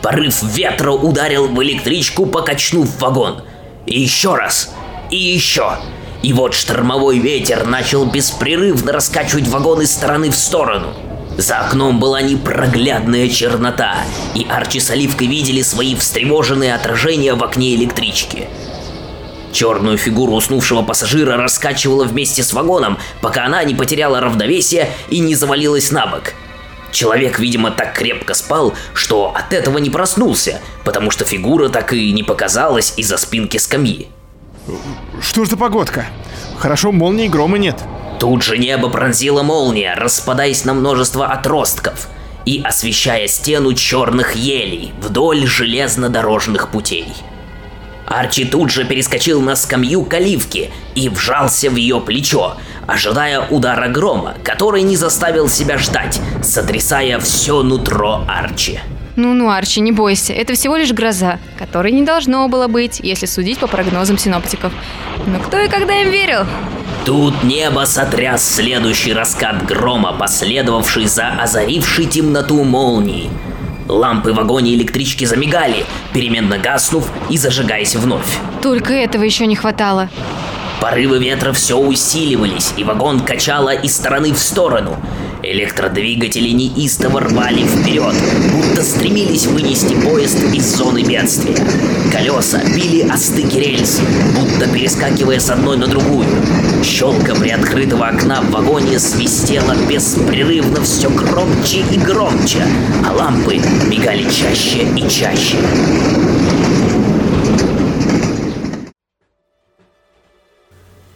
Порыв 0.02 0.44
ветра 0.44 0.92
ударил 0.92 1.48
в 1.48 1.64
электричку, 1.64 2.26
покачнув 2.26 3.00
вагон. 3.00 3.44
И 3.86 4.02
еще 4.02 4.36
раз. 4.36 4.74
И 5.10 5.16
еще. 5.16 5.78
И 6.22 6.34
вот 6.34 6.54
штормовой 6.54 7.20
ветер 7.20 7.66
начал 7.66 8.06
беспрерывно 8.06 8.92
раскачивать 8.92 9.48
вагон 9.48 9.82
из 9.82 9.92
стороны 9.92 10.30
в 10.30 10.36
сторону. 10.36 10.94
За 11.38 11.60
окном 11.60 12.00
была 12.00 12.22
непроглядная 12.22 13.28
чернота, 13.28 13.98
и 14.36 14.46
Арчи 14.48 14.80
с 14.80 14.92
Оливкой 14.92 15.28
видели 15.28 15.62
свои 15.62 15.96
встревоженные 15.96 16.76
отражения 16.76 17.34
в 17.34 17.44
окне 17.44 17.74
электрички. 17.76 18.48
Черную 19.52 19.98
фигуру 19.98 20.34
уснувшего 20.34 20.84
пассажира 20.84 21.38
раскачивала 21.38 22.06
вместе 22.06 22.44
с 22.44 22.54
вагоном, 22.54 22.98
пока 23.22 23.46
она 23.46 23.64
не 23.64 23.74
потеряла 23.74 24.20
равновесие 24.20 24.90
и 25.10 25.20
не 25.20 25.36
завалилась 25.36 25.92
на 25.92 26.08
бок. 26.08 26.34
Человек, 26.92 27.40
видимо, 27.40 27.72
так 27.72 27.94
крепко 27.94 28.36
спал, 28.36 28.74
что 28.94 29.34
от 29.36 29.54
этого 29.54 29.80
не 29.80 29.90
проснулся, 29.90 30.62
потому 30.84 31.10
что 31.10 31.26
фигура 31.26 31.70
так 31.70 31.94
и 31.94 32.12
не 32.12 32.22
показалась 32.22 32.94
из-за 32.98 33.18
спинки 33.18 33.58
скамьи. 33.58 34.08
Что 35.20 35.46
ж 35.46 35.50
за 35.50 35.58
погодка? 35.58 36.06
Хорошо, 36.58 36.92
молнии 36.92 37.26
и 37.26 37.30
грома 37.30 37.58
нет. 37.58 37.78
Тут 38.20 38.44
же 38.44 38.58
небо 38.58 38.90
пронзила 38.90 39.44
молния, 39.44 39.96
распадаясь 39.96 40.66
на 40.66 40.74
множество 40.74 41.28
отростков 41.28 42.08
и 42.46 42.62
освещая 42.64 43.28
стену 43.28 43.74
черных 43.74 44.36
елей 44.36 44.94
вдоль 45.02 45.46
железнодорожных 45.46 46.70
путей. 46.70 47.14
Арчи 48.06 48.46
тут 48.46 48.70
же 48.70 48.86
перескочил 48.86 49.42
на 49.42 49.56
скамью 49.56 50.04
каливки 50.04 50.72
и 50.94 51.10
вжался 51.10 51.70
в 51.70 51.76
ее 51.76 52.02
плечо, 52.02 52.58
ожидая 52.86 53.42
удара 53.48 53.88
грома, 53.88 54.36
который 54.44 54.82
не 54.82 54.98
заставил 54.98 55.48
себя 55.48 55.78
ждать, 55.78 56.20
сотрясая 56.42 57.20
все 57.20 57.64
нутро 57.64 58.24
Арчи. 58.28 58.80
Ну-ну, 59.16 59.50
Арчи, 59.50 59.80
не 59.80 59.92
бойся, 59.92 60.34
это 60.34 60.54
всего 60.54 60.76
лишь 60.76 60.92
гроза, 60.92 61.40
которой 61.58 61.92
не 61.92 62.02
должно 62.04 62.48
было 62.48 62.68
быть, 62.68 63.00
если 63.02 63.26
судить 63.26 63.60
по 63.60 63.68
прогнозам 63.68 64.18
синоптиков. 64.18 64.74
Но 65.28 65.40
кто 65.40 65.60
и 65.60 65.70
когда 65.70 66.02
им 66.02 66.10
верил? 66.10 66.46
Тут 67.06 67.44
небо 67.44 67.84
сотряс 67.86 68.48
следующий 68.48 69.12
раскат 69.12 69.66
грома, 69.66 70.14
последовавший 70.14 71.08
за 71.08 71.28
озарившей 71.28 72.06
темноту 72.06 72.64
молнией. 72.64 73.30
Лампы 73.90 74.32
в 74.32 74.38
вагоне 74.38 74.74
электрички 74.76 75.26
замигали, 75.26 75.86
переменно 76.14 76.58
гаснув 76.58 77.10
и 77.30 77.38
зажигаясь 77.38 77.98
вновь. 77.98 78.40
Только 78.62 78.94
этого 78.94 79.24
еще 79.24 79.46
не 79.48 79.58
хватало. 79.58 80.10
Порывы 80.80 81.20
ветра 81.20 81.52
все 81.52 81.78
усиливались, 81.78 82.74
и 82.78 82.86
вагон 82.86 83.20
качало 83.20 83.74
из 83.74 83.94
стороны 83.94 84.32
в 84.32 84.40
сторону. 84.40 84.96
Электродвигатели 85.44 86.52
неистово 86.52 87.20
рвали 87.20 87.66
вперед, 87.68 88.16
будто 88.54 88.82
стремились 88.82 89.46
вынести 89.46 89.94
поезд 89.94 90.42
из 90.54 90.74
зоны 90.78 91.04
бедствия. 91.04 91.58
Колеса 92.14 92.62
били 92.74 93.02
о 93.10 93.18
стыки 93.18 93.58
рельс, 93.58 94.00
будто 94.34 94.72
перескакивая 94.74 95.42
с 95.42 95.50
одной 95.50 95.76
на 95.76 95.88
другую. 95.88 96.28
Щелка 96.82 97.36
приоткрытого 97.36 98.08
окна 98.08 98.42
в 98.42 98.52
вагоне 98.52 99.00
свистела 99.00 99.76
беспрерывно 99.90 100.82
все 100.82 101.10
громче 101.10 101.84
и 101.92 101.98
громче, 101.98 102.66
а 103.06 103.12
лампы 103.12 103.58
мигали 103.90 104.24
чаще 104.24 104.88
и 104.96 105.10
чаще. 105.10 105.58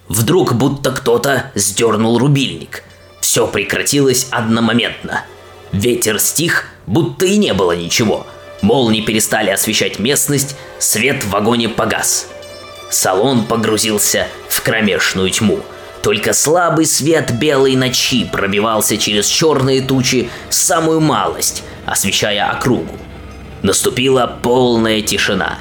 Вдруг 0.09 0.55
будто 0.55 0.91
кто-то 0.91 1.51
сдернул 1.55 2.17
рубильник. 2.17 2.83
Все 3.21 3.47
прекратилось 3.47 4.27
одномоментно. 4.31 5.25
Ветер 5.71 6.19
стих, 6.19 6.65
будто 6.85 7.25
и 7.25 7.37
не 7.37 7.53
было 7.53 7.73
ничего. 7.73 8.25
Молнии 8.61 9.01
перестали 9.01 9.49
освещать 9.49 9.99
местность, 9.99 10.55
свет 10.79 11.23
в 11.23 11.29
вагоне 11.29 11.69
погас. 11.69 12.27
Салон 12.89 13.45
погрузился 13.45 14.27
в 14.49 14.61
кромешную 14.61 15.29
тьму. 15.29 15.59
Только 16.01 16.33
слабый 16.33 16.85
свет 16.85 17.37
белой 17.37 17.75
ночи 17.75 18.25
пробивался 18.25 18.97
через 18.97 19.27
черные 19.27 19.81
тучи 19.81 20.29
самую 20.49 21.01
малость, 21.01 21.63
освещая 21.85 22.49
округу. 22.49 22.97
Наступила 23.61 24.37
полная 24.41 25.01
тишина. 25.01 25.57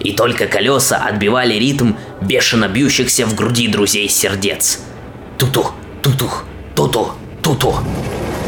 И 0.00 0.12
только 0.12 0.46
колеса 0.46 0.96
отбивали 0.96 1.54
ритм 1.54 1.94
бешено 2.20 2.68
бьющихся 2.68 3.26
в 3.26 3.34
груди 3.34 3.68
друзей 3.68 4.08
сердец. 4.08 4.80
Туту, 5.38 5.72
тутух, 6.02 6.44
туту, 6.80 7.12
туту. 7.42 7.74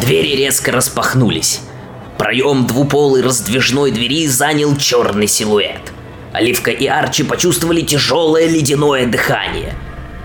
Двери 0.00 0.34
резко 0.34 0.72
распахнулись. 0.72 1.60
Проем 2.16 2.66
двуполой 2.66 3.20
раздвижной 3.20 3.90
двери 3.90 4.26
занял 4.26 4.74
черный 4.78 5.26
силуэт. 5.26 5.92
Оливка 6.32 6.70
и 6.70 6.86
Арчи 6.86 7.24
почувствовали 7.24 7.82
тяжелое 7.82 8.46
ледяное 8.46 9.04
дыхание. 9.04 9.74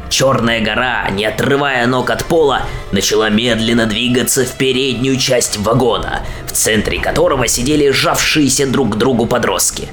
Черная 0.10 0.62
гора, 0.62 1.10
не 1.10 1.26
отрывая 1.26 1.86
ног 1.86 2.10
от 2.10 2.24
пола, 2.24 2.62
начала 2.93 3.30
медленно 3.30 3.88
двигаться 3.88 4.46
в 4.46 4.54
переднюю 4.54 5.17
часть 5.17 5.58
вагона, 5.58 6.22
в 6.46 6.54
центре 6.54 7.00
которого 7.00 7.46
сидели 7.50 7.89
сжавшиеся 7.89 8.67
друг 8.67 8.93
к 8.93 8.96
другу 8.96 9.26
подростки. 9.26 9.89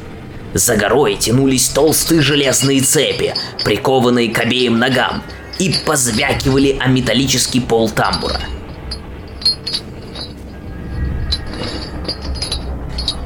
За 0.53 0.77
горой 0.77 1.16
тянулись 1.16 1.68
толстые 1.68 2.22
железные 2.22 2.81
цепи, 2.81 3.35
прикованные 3.64 4.31
к 4.31 4.38
обеим 4.38 4.79
ногам, 4.79 5.24
и 5.58 5.74
позвякивали 5.86 6.76
о 6.80 6.88
металлический 6.88 7.60
пол 7.60 7.90
тамбура. 7.90 8.40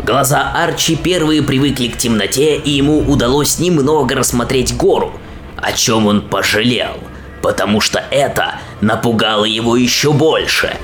Глаза 0.04 0.52
Арчи 0.54 0.96
первые 0.96 1.42
привыкли 1.42 1.88
к 1.88 1.98
темноте, 1.98 2.56
и 2.56 2.70
ему 2.70 3.00
удалось 3.00 3.58
немного 3.58 4.14
рассмотреть 4.14 4.74
гору, 4.74 5.12
о 5.56 5.72
чем 5.72 6.06
он 6.06 6.22
пожалел, 6.22 6.96
потому 7.42 7.82
что 7.82 8.02
это 8.10 8.54
напугало 8.80 9.44
его 9.44 9.76
еще 9.76 10.14
больше. 10.14 10.74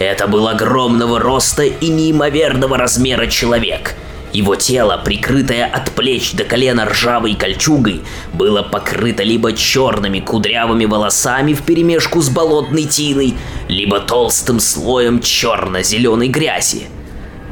Это 0.00 0.26
был 0.26 0.48
огромного 0.48 1.20
роста 1.20 1.62
и 1.62 1.88
неимоверного 1.88 2.76
размера 2.76 3.28
человек. 3.28 3.94
Его 4.34 4.56
тело, 4.56 5.00
прикрытое 5.02 5.64
от 5.64 5.92
плеч 5.92 6.32
до 6.32 6.42
колена 6.42 6.86
ржавой 6.86 7.36
кольчугой, 7.36 8.02
было 8.32 8.62
покрыто 8.62 9.22
либо 9.22 9.52
черными 9.52 10.18
кудрявыми 10.18 10.86
волосами 10.86 11.54
вперемешку 11.54 12.20
с 12.20 12.30
болотной 12.30 12.82
тиной, 12.82 13.34
либо 13.68 14.00
толстым 14.00 14.58
слоем 14.58 15.20
черно-зеленой 15.20 16.26
грязи. 16.26 16.88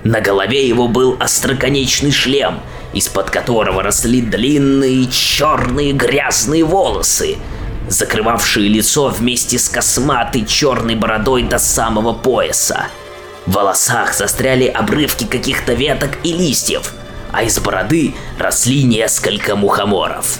На 0.03 0.21
голове 0.21 0.67
его 0.67 0.89
был 0.89 1.17
остроконечный 1.21 2.11
шлем, 2.11 2.59
из-под 2.93 3.31
которого 3.31 3.85
росли 3.85 4.21
длинные 4.21 5.07
черные 5.07 5.93
грязные 5.93 6.65
волосы, 6.65 7.37
закрывавшие 7.89 8.69
лицо 8.69 9.07
вместе 9.07 9.57
с 9.57 9.69
косматой 9.69 10.45
черной 10.45 10.97
бородой 10.97 11.45
до 11.45 11.59
самого 11.59 12.13
пояса. 12.13 12.89
В 13.47 13.53
волосах 13.53 14.15
застряли 14.15 14.67
обрывки 14.67 15.25
каких-то 15.25 15.75
веток 15.75 16.19
и 16.23 16.33
листьев, 16.33 16.95
а 17.33 17.43
из 17.43 17.59
бороды 17.59 18.15
росли 18.39 18.85
несколько 18.85 19.57
мухоморов. 19.57 20.39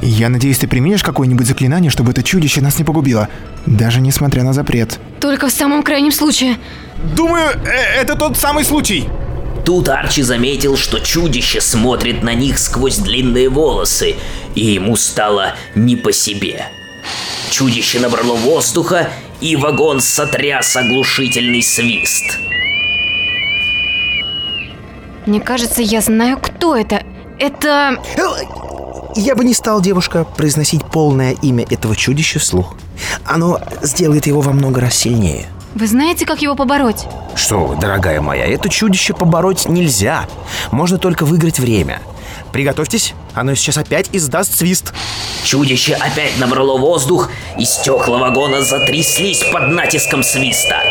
Я 0.00 0.28
надеюсь, 0.28 0.58
ты 0.58 0.68
применишь 0.68 1.02
какое-нибудь 1.02 1.46
заклинание, 1.46 1.90
чтобы 1.90 2.12
это 2.12 2.22
чудище 2.22 2.60
нас 2.60 2.78
не 2.78 2.84
погубило, 2.84 3.28
даже 3.64 4.00
несмотря 4.00 4.42
на 4.42 4.52
запрет. 4.52 4.98
Только 5.20 5.48
в 5.48 5.50
самом 5.50 5.82
крайнем 5.82 6.12
случае. 6.12 6.58
Думаю, 7.16 7.50
э, 7.64 8.00
это 8.02 8.14
тот 8.14 8.36
самый 8.36 8.64
случай. 8.64 9.08
Тут 9.64 9.88
Арчи 9.88 10.20
заметил, 10.20 10.76
что 10.76 11.00
чудище 11.00 11.62
смотрит 11.62 12.22
на 12.22 12.34
них 12.34 12.58
сквозь 12.58 12.96
длинные 12.98 13.48
волосы, 13.48 14.16
и 14.54 14.60
ему 14.60 14.94
стало 14.96 15.54
не 15.74 15.96
по 15.96 16.12
себе. 16.12 16.66
Чудище 17.50 17.98
набрало 17.98 18.34
воздуха, 18.34 19.08
и 19.44 19.56
вагон 19.56 20.00
сотряс 20.00 20.74
оглушительный 20.74 21.62
свист. 21.62 22.38
Мне 25.26 25.38
кажется, 25.38 25.82
я 25.82 26.00
знаю, 26.00 26.38
кто 26.40 26.74
это. 26.74 27.02
Это... 27.38 27.98
Я 29.14 29.36
бы 29.36 29.44
не 29.44 29.52
стал, 29.52 29.82
девушка, 29.82 30.24
произносить 30.24 30.82
полное 30.82 31.32
имя 31.42 31.66
этого 31.68 31.94
чудища 31.94 32.38
вслух. 32.38 32.74
Оно 33.26 33.60
сделает 33.82 34.26
его 34.26 34.40
во 34.40 34.52
много 34.52 34.80
раз 34.80 34.94
сильнее. 34.94 35.46
Вы 35.74 35.88
знаете, 35.88 36.24
как 36.24 36.40
его 36.40 36.54
побороть? 36.54 37.04
Что 37.36 37.76
дорогая 37.78 38.22
моя, 38.22 38.46
это 38.46 38.70
чудище 38.70 39.12
побороть 39.12 39.68
нельзя. 39.68 40.26
Можно 40.72 40.96
только 40.96 41.26
выиграть 41.26 41.58
время. 41.58 42.00
Приготовьтесь, 42.52 43.14
оно 43.34 43.54
сейчас 43.54 43.78
опять 43.78 44.08
издаст 44.12 44.56
свист. 44.56 44.92
Чудище 45.44 45.94
опять 45.94 46.38
набрало 46.38 46.78
воздух, 46.78 47.30
и 47.58 47.64
стекла 47.64 48.18
вагона 48.18 48.62
затряслись 48.62 49.44
под 49.52 49.68
натиском 49.68 50.22
свиста. 50.22 50.82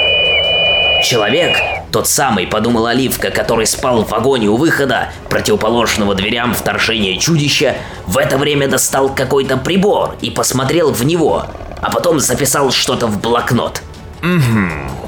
Человек, 1.03 1.58
Тот 1.91 2.08
самый, 2.08 2.47
подумал 2.47 2.88
Оливка, 2.88 3.29
который 3.29 3.67
спал 3.67 4.03
в 4.03 4.10
вагоне 4.10 4.47
у 4.47 4.56
выхода, 4.56 5.12
противоположного 5.29 6.15
дверям 6.15 6.56
вторжения 6.56 7.19
чудища, 7.19 7.75
в 8.08 8.17
это 8.17 8.38
время 8.38 8.67
достал 8.67 9.13
какой-то 9.13 9.58
прибор 9.58 10.15
и 10.21 10.32
посмотрел 10.32 10.91
в 10.91 11.06
него, 11.06 11.45
а 11.82 11.91
потом 11.91 12.19
записал 12.19 12.71
что-то 12.71 13.06
в 13.06 13.21
блокнот. 13.21 13.84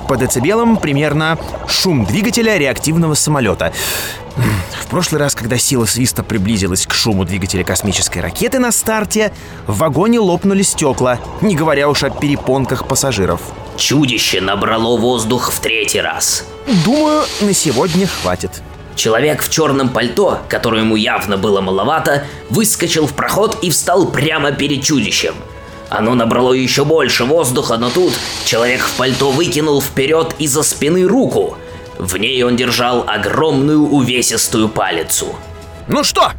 По 0.08 0.18
децибелам 0.18 0.78
примерно 0.78 1.38
шум 1.68 2.06
двигателя 2.06 2.58
реактивного 2.58 3.16
самолета. 3.16 3.74
В 4.82 4.88
прошлый 4.88 5.20
раз, 5.20 5.34
когда 5.34 5.58
сила 5.58 5.86
свиста 5.86 6.22
приблизилась 6.22 6.86
к 6.86 6.94
шуму 6.94 7.26
двигателя 7.26 7.64
космической 7.64 8.20
ракеты 8.20 8.60
на 8.60 8.72
старте, 8.72 9.34
в 9.66 9.78
вагоне 9.80 10.20
лопнули 10.20 10.62
стекла, 10.62 11.20
не 11.42 11.56
говоря 11.56 11.90
уж 11.90 12.04
о 12.04 12.10
перепонках 12.12 12.88
пассажиров. 12.88 13.42
Чудище 13.78 14.42
набрало 14.42 14.98
воздух 14.98 15.52
в 15.52 15.60
третий 15.60 16.02
раз. 16.02 16.46
Думаю, 16.86 17.24
на 17.42 17.54
сегодня 17.54 18.08
хватит. 18.08 18.52
Человек 18.96 19.42
в 19.42 19.50
черном 19.50 19.90
пальто, 19.90 20.40
которое 20.48 20.82
ему 20.82 20.96
явно 20.96 21.38
было 21.38 21.62
маловато, 21.62 22.26
выскочил 22.50 23.08
в 23.08 23.14
проход 23.14 23.58
и 23.62 23.70
встал 23.70 24.08
прямо 24.12 24.52
перед 24.52 24.84
чудищем. 24.84 25.34
Оно 25.90 26.16
набрало 26.16 26.54
еще 26.54 26.84
больше 26.84 27.26
воздуха, 27.26 27.78
но 27.78 27.90
тут 27.90 28.14
человек 28.46 28.82
в 28.82 28.94
пальто 28.94 29.32
выкинул 29.32 29.82
вперед 29.82 30.36
из-за 30.40 30.64
спины 30.64 31.04
руку. 31.08 31.58
В 31.98 32.18
ней 32.18 32.44
он 32.44 32.56
держал 32.56 33.06
огромную 33.08 33.88
увесистую 33.88 34.68
палицу. 34.68 35.36
Ну 35.88 36.04
что, 36.04 36.32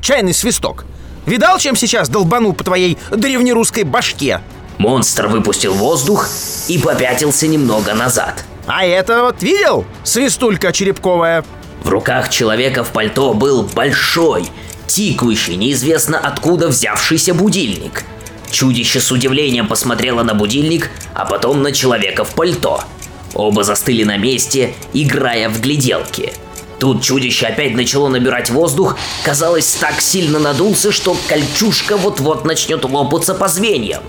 чайный 0.00 0.34
свисток, 0.34 0.84
видал, 1.26 1.58
чем 1.58 1.74
сейчас 1.74 2.08
долбанул 2.08 2.52
по 2.52 2.62
твоей 2.64 2.98
древнерусской 3.10 3.84
башке? 3.84 4.40
Монстр 4.78 5.28
выпустил 5.28 5.74
воздух 5.74 6.28
и 6.68 6.78
попятился 6.78 7.46
немного 7.46 7.94
назад. 7.94 8.44
А 8.66 8.84
это 8.84 9.22
вот 9.22 9.42
видел, 9.42 9.84
свистулька 10.04 10.72
черепковая? 10.72 11.44
В 11.82 11.88
руках 11.88 12.28
человека 12.28 12.84
в 12.84 12.90
пальто 12.90 13.34
был 13.34 13.64
большой, 13.64 14.48
тикающий, 14.86 15.56
неизвестно 15.56 16.18
откуда 16.18 16.68
взявшийся 16.68 17.34
будильник. 17.34 18.04
Чудище 18.52 19.00
с 19.00 19.10
удивлением 19.10 19.66
посмотрело 19.66 20.22
на 20.22 20.34
будильник, 20.34 20.90
а 21.14 21.24
потом 21.24 21.62
на 21.62 21.72
человека 21.72 22.24
в 22.24 22.34
пальто. 22.34 22.84
Оба 23.32 23.64
застыли 23.64 24.04
на 24.04 24.18
месте, 24.18 24.74
играя 24.92 25.48
в 25.48 25.60
гляделки. 25.62 26.34
Тут 26.78 27.02
чудище 27.02 27.46
опять 27.46 27.74
начало 27.74 28.08
набирать 28.08 28.50
воздух, 28.50 28.98
казалось, 29.24 29.72
так 29.80 30.02
сильно 30.02 30.38
надулся, 30.38 30.92
что 30.92 31.16
кольчушка 31.28 31.96
вот-вот 31.96 32.44
начнет 32.44 32.84
лопаться 32.84 33.34
по 33.34 33.48
звеньям. 33.48 34.02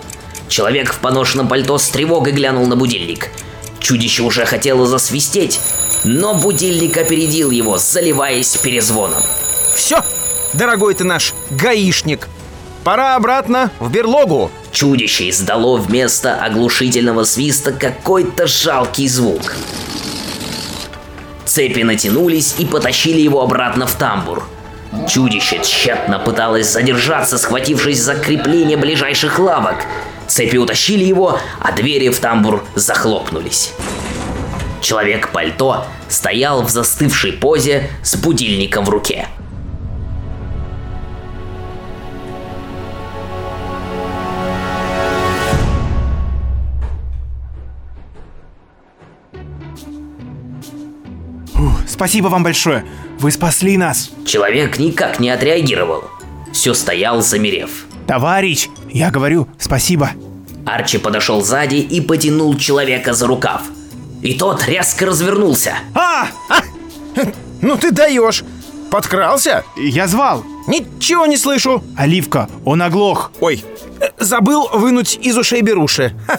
Человек 0.49 0.91
в 0.91 0.99
поношенном 0.99 1.47
пальто 1.47 1.77
с 1.77 1.87
тревогой 1.87 2.33
глянул 2.33 2.67
на 2.67 2.75
будильник. 2.75 3.29
Чудище 3.79 4.23
уже 4.23 4.45
хотело 4.45 4.85
засвистеть, 4.85 5.59
но 6.03 6.33
будильник 6.33 6.97
опередил 6.97 7.49
его, 7.49 7.77
заливаясь 7.77 8.57
перезвоном. 8.57 9.23
Все, 9.73 10.03
дорогой 10.51 10.95
ты 10.95 11.05
наш 11.05 11.33
гаишник, 11.49 12.27
пора 12.83 13.15
обратно 13.15 13.71
в 13.79 13.91
берлогу. 13.91 14.51
Чудище 14.71 15.29
издало 15.29 15.77
вместо 15.77 16.35
оглушительного 16.35 17.23
свиста 17.23 17.71
какой-то 17.71 18.47
жалкий 18.47 19.07
звук. 19.07 19.55
Цепи 21.45 21.81
натянулись 21.81 22.55
и 22.57 22.65
потащили 22.65 23.21
его 23.21 23.41
обратно 23.41 23.85
в 23.85 23.93
тамбур. 23.93 24.43
Чудище 25.07 25.59
тщетно 25.63 26.19
пыталось 26.19 26.71
задержаться, 26.71 27.37
схватившись 27.37 28.01
за 28.01 28.15
крепление 28.15 28.77
ближайших 28.77 29.39
лавок. 29.39 29.85
Цепи 30.27 30.57
утащили 30.57 31.03
его, 31.03 31.39
а 31.59 31.71
двери 31.71 32.09
в 32.09 32.19
тамбур 32.19 32.63
захлопнулись. 32.75 33.73
Человек-пальто 34.81 35.85
стоял 36.09 36.63
в 36.63 36.69
застывшей 36.69 37.33
позе 37.33 37.89
с 38.03 38.15
будильником 38.15 38.85
в 38.85 38.89
руке. 38.89 39.27
Спасибо 52.03 52.27
вам 52.27 52.43
большое. 52.43 52.83
Вы 53.19 53.31
спасли 53.31 53.77
нас. 53.77 54.11
Человек 54.25 54.77
никак 54.77 55.21
не 55.21 55.29
отреагировал. 55.29 56.03
Все 56.51 56.73
стоял, 56.73 57.21
замерев. 57.21 57.85
Товарищ, 58.05 58.67
я 58.91 59.09
говорю 59.09 59.47
спасибо. 59.57 60.09
Арчи 60.65 60.97
подошел 60.97 61.41
сзади 61.41 61.75
и 61.75 62.01
потянул 62.01 62.57
человека 62.57 63.13
за 63.13 63.25
рукав. 63.25 63.61
И 64.21 64.33
тот 64.33 64.67
резко 64.67 65.05
развернулся. 65.05 65.75
А! 65.95 66.27
Ну 67.61 67.77
ты 67.77 67.91
даешь. 67.91 68.43
Подкрался? 68.91 69.63
Я 69.77 70.07
звал. 70.07 70.43
Ничего 70.67 71.25
не 71.25 71.37
слышу. 71.37 71.81
Оливка, 71.95 72.49
он 72.65 72.81
оглох. 72.81 73.31
Ой, 73.39 73.63
забыл 74.19 74.67
вынуть 74.73 75.17
из 75.21 75.37
ушей 75.37 75.61
беруши. 75.61 76.13
Ха, 76.27 76.37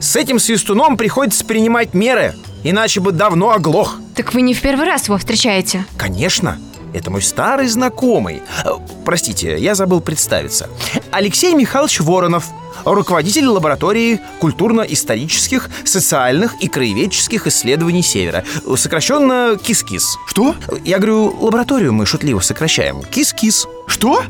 С 0.00 0.16
этим 0.16 0.40
свистуном 0.40 0.96
приходится 0.96 1.44
принимать 1.44 1.94
меры, 1.94 2.34
иначе 2.64 2.98
бы 2.98 3.12
давно 3.12 3.50
оглох. 3.50 4.00
Так 4.14 4.32
вы 4.34 4.42
не 4.42 4.54
в 4.54 4.60
первый 4.60 4.86
раз 4.86 5.06
его 5.06 5.18
встречаете. 5.18 5.84
Конечно, 5.96 6.58
это 6.92 7.10
мой 7.10 7.22
старый 7.22 7.66
знакомый. 7.68 8.42
Э, 8.64 8.70
Простите, 9.04 9.58
я 9.58 9.74
забыл 9.74 10.00
представиться. 10.00 10.68
Алексей 11.10 11.52
Михайлович 11.54 12.00
Воронов, 12.00 12.46
руководитель 12.84 13.46
лаборатории 13.46 14.20
культурно-исторических, 14.40 15.68
социальных 15.84 16.54
и 16.60 16.68
краеведческих 16.68 17.46
исследований 17.46 18.02
Севера. 18.02 18.44
Сокращенно 18.76 19.58
КИС-КИС. 19.60 20.16
Что? 20.28 20.54
Я 20.84 20.98
говорю, 20.98 21.36
лабораторию 21.40 21.92
мы 21.92 22.06
шутливо 22.06 22.40
сокращаем. 22.40 23.02
КИС-КИС. 23.02 23.66
Что? 23.86 24.22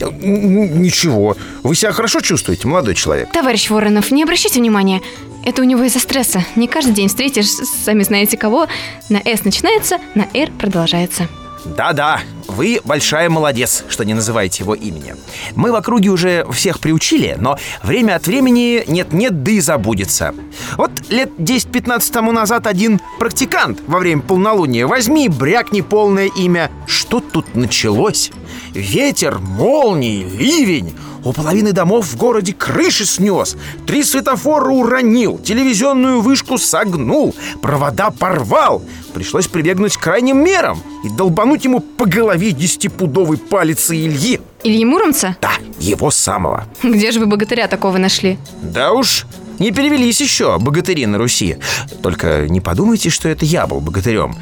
Н- 0.00 0.82
Ничего. 0.82 1.36
Вы 1.62 1.74
себя 1.74 1.92
хорошо 1.92 2.20
чувствуете, 2.20 2.66
молодой 2.68 2.94
человек? 2.94 3.30
Товарищ 3.32 3.70
Воронов, 3.70 4.10
не 4.10 4.22
обращайте 4.22 4.60
внимания. 4.60 5.00
Это 5.44 5.62
у 5.62 5.64
него 5.64 5.82
из-за 5.84 5.98
стресса. 5.98 6.44
Не 6.56 6.68
каждый 6.68 6.92
день 6.94 7.08
встретишь, 7.08 7.46
сами 7.48 8.02
знаете 8.04 8.36
кого. 8.36 8.68
На 9.08 9.18
«С» 9.24 9.44
начинается, 9.44 9.98
на 10.14 10.26
«Р» 10.34 10.50
продолжается. 10.58 11.26
Да-да, 11.64 12.20
вы 12.48 12.80
большая 12.84 13.28
молодец, 13.28 13.84
что 13.88 14.04
не 14.04 14.14
называете 14.14 14.62
его 14.62 14.74
имени. 14.74 15.14
Мы 15.54 15.72
в 15.72 15.74
округе 15.74 16.10
уже 16.10 16.46
всех 16.52 16.80
приучили, 16.80 17.36
но 17.38 17.58
время 17.82 18.16
от 18.16 18.26
времени 18.26 18.84
нет-нет, 18.86 19.42
да 19.42 19.50
и 19.52 19.60
забудется. 19.60 20.34
Вот 20.76 20.90
лет 21.08 21.30
10-15 21.38 22.12
тому 22.12 22.32
назад 22.32 22.66
один 22.66 23.00
практикант 23.18 23.80
во 23.86 23.98
время 23.98 24.22
полнолуния 24.22 24.86
возьми 24.86 25.28
брякни 25.28 25.80
полное 25.80 26.26
имя. 26.26 26.70
Что 26.86 27.20
тут 27.20 27.54
началось? 27.54 28.30
Ветер, 28.74 29.38
молнии, 29.38 30.24
ливень. 30.24 30.94
У 31.24 31.32
половины 31.32 31.72
домов 31.72 32.06
в 32.06 32.16
городе 32.16 32.52
крыши 32.52 33.04
снес, 33.04 33.56
три 33.86 34.02
светофора 34.02 34.70
уронил, 34.70 35.38
телевизионную 35.38 36.20
вышку 36.20 36.58
согнул, 36.58 37.34
провода 37.60 38.10
порвал. 38.10 38.82
Пришлось 39.14 39.46
прибегнуть 39.46 39.96
к 39.96 40.00
крайним 40.00 40.42
мерам 40.42 40.82
и 41.04 41.08
долбануть 41.10 41.64
ему 41.64 41.80
по 41.80 42.06
голове 42.06 42.31
десятипудовой 42.36 43.36
палицей 43.38 44.06
Ильи. 44.06 44.40
Ильи 44.64 44.84
Муромца? 44.84 45.36
Да, 45.40 45.52
его 45.78 46.10
самого. 46.10 46.64
Где 46.82 47.10
же 47.12 47.20
вы 47.20 47.26
богатыря 47.26 47.68
такого 47.68 47.98
нашли? 47.98 48.38
Да 48.62 48.92
уж, 48.92 49.26
не 49.58 49.70
перевелись 49.70 50.20
еще 50.20 50.58
богатыри 50.58 51.06
на 51.06 51.18
Руси. 51.18 51.56
Только 52.02 52.48
не 52.48 52.60
подумайте, 52.60 53.10
что 53.10 53.28
это 53.28 53.44
я 53.44 53.66
был 53.66 53.80
богатырем. 53.80 54.36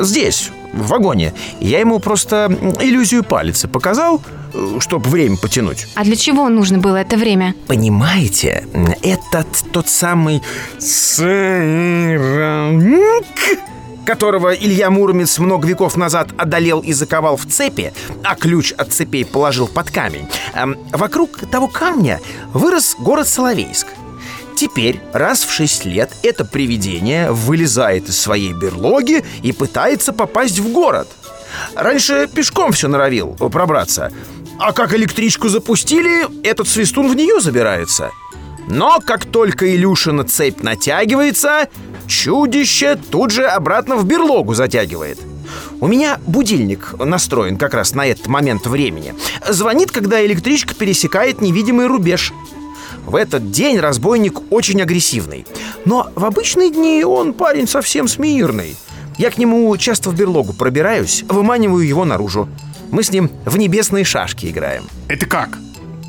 Здесь, 0.00 0.50
в 0.72 0.88
вагоне, 0.88 1.32
я 1.60 1.80
ему 1.80 1.98
просто 1.98 2.50
иллюзию 2.80 3.24
палицы 3.24 3.68
показал, 3.68 4.20
чтобы 4.80 5.08
время 5.08 5.36
потянуть. 5.36 5.86
А 5.94 6.04
для 6.04 6.16
чего 6.16 6.48
нужно 6.48 6.78
было 6.78 6.96
это 6.96 7.16
время? 7.16 7.54
Понимаете, 7.66 8.66
этот 9.02 9.46
тот 9.72 9.88
самый 9.88 10.42
которого 14.08 14.54
Илья 14.54 14.88
Муромец 14.88 15.38
много 15.38 15.68
веков 15.68 15.94
назад 15.98 16.30
одолел 16.38 16.80
и 16.80 16.94
заковал 16.94 17.36
в 17.36 17.44
цепи, 17.44 17.92
а 18.24 18.36
ключ 18.36 18.72
от 18.72 18.90
цепей 18.90 19.26
положил 19.26 19.68
под 19.68 19.90
камень, 19.90 20.26
эм, 20.54 20.78
вокруг 20.92 21.40
того 21.50 21.68
камня 21.68 22.18
вырос 22.54 22.96
город 22.98 23.28
Соловейск. 23.28 23.86
Теперь 24.56 24.98
раз 25.12 25.44
в 25.44 25.52
шесть 25.52 25.84
лет 25.84 26.10
это 26.22 26.46
привидение 26.46 27.30
вылезает 27.30 28.08
из 28.08 28.18
своей 28.18 28.54
берлоги 28.54 29.26
и 29.42 29.52
пытается 29.52 30.14
попасть 30.14 30.58
в 30.58 30.72
город. 30.72 31.08
Раньше 31.74 32.30
пешком 32.34 32.72
все 32.72 32.88
норовил 32.88 33.34
пробраться. 33.34 34.10
А 34.58 34.72
как 34.72 34.94
электричку 34.94 35.50
запустили, 35.50 36.26
этот 36.46 36.66
свистун 36.66 37.10
в 37.10 37.14
нее 37.14 37.42
забирается. 37.42 38.10
Но 38.68 39.00
как 39.04 39.26
только 39.26 39.74
Илюшина 39.76 40.24
цепь 40.24 40.62
натягивается, 40.62 41.68
чудище 42.08 42.96
тут 43.10 43.30
же 43.30 43.46
обратно 43.46 43.96
в 43.96 44.04
берлогу 44.04 44.54
затягивает. 44.54 45.18
У 45.80 45.86
меня 45.86 46.18
будильник 46.26 46.94
настроен 46.98 47.56
как 47.56 47.74
раз 47.74 47.94
на 47.94 48.06
этот 48.06 48.26
момент 48.26 48.66
времени. 48.66 49.14
Звонит, 49.48 49.92
когда 49.92 50.24
электричка 50.24 50.74
пересекает 50.74 51.40
невидимый 51.40 51.86
рубеж. 51.86 52.32
В 53.06 53.14
этот 53.14 53.50
день 53.50 53.78
разбойник 53.78 54.52
очень 54.52 54.82
агрессивный. 54.82 55.46
Но 55.84 56.10
в 56.14 56.24
обычные 56.24 56.70
дни 56.70 57.04
он 57.04 57.32
парень 57.32 57.68
совсем 57.68 58.08
смирный. 58.08 58.76
Я 59.16 59.30
к 59.30 59.38
нему 59.38 59.74
часто 59.76 60.10
в 60.10 60.14
берлогу 60.14 60.52
пробираюсь, 60.52 61.24
выманиваю 61.28 61.86
его 61.86 62.04
наружу. 62.04 62.48
Мы 62.90 63.02
с 63.02 63.10
ним 63.10 63.30
в 63.44 63.56
небесные 63.56 64.04
шашки 64.04 64.46
играем. 64.46 64.84
Это 65.08 65.26
как? 65.26 65.58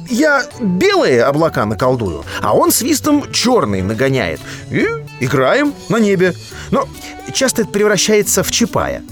Я 0.09 0.43
белые 0.59 1.23
облака 1.23 1.65
наколдую, 1.65 2.25
а 2.41 2.55
он 2.55 2.71
свистом 2.71 3.31
черные 3.31 3.83
нагоняет. 3.83 4.41
И 4.71 4.87
играем 5.19 5.73
на 5.87 5.97
небе. 5.97 6.33
Но 6.71 6.87
часто 7.31 7.61
это 7.61 7.71
превращается 7.71 8.43
в 8.43 8.51
чапая. 8.51 9.03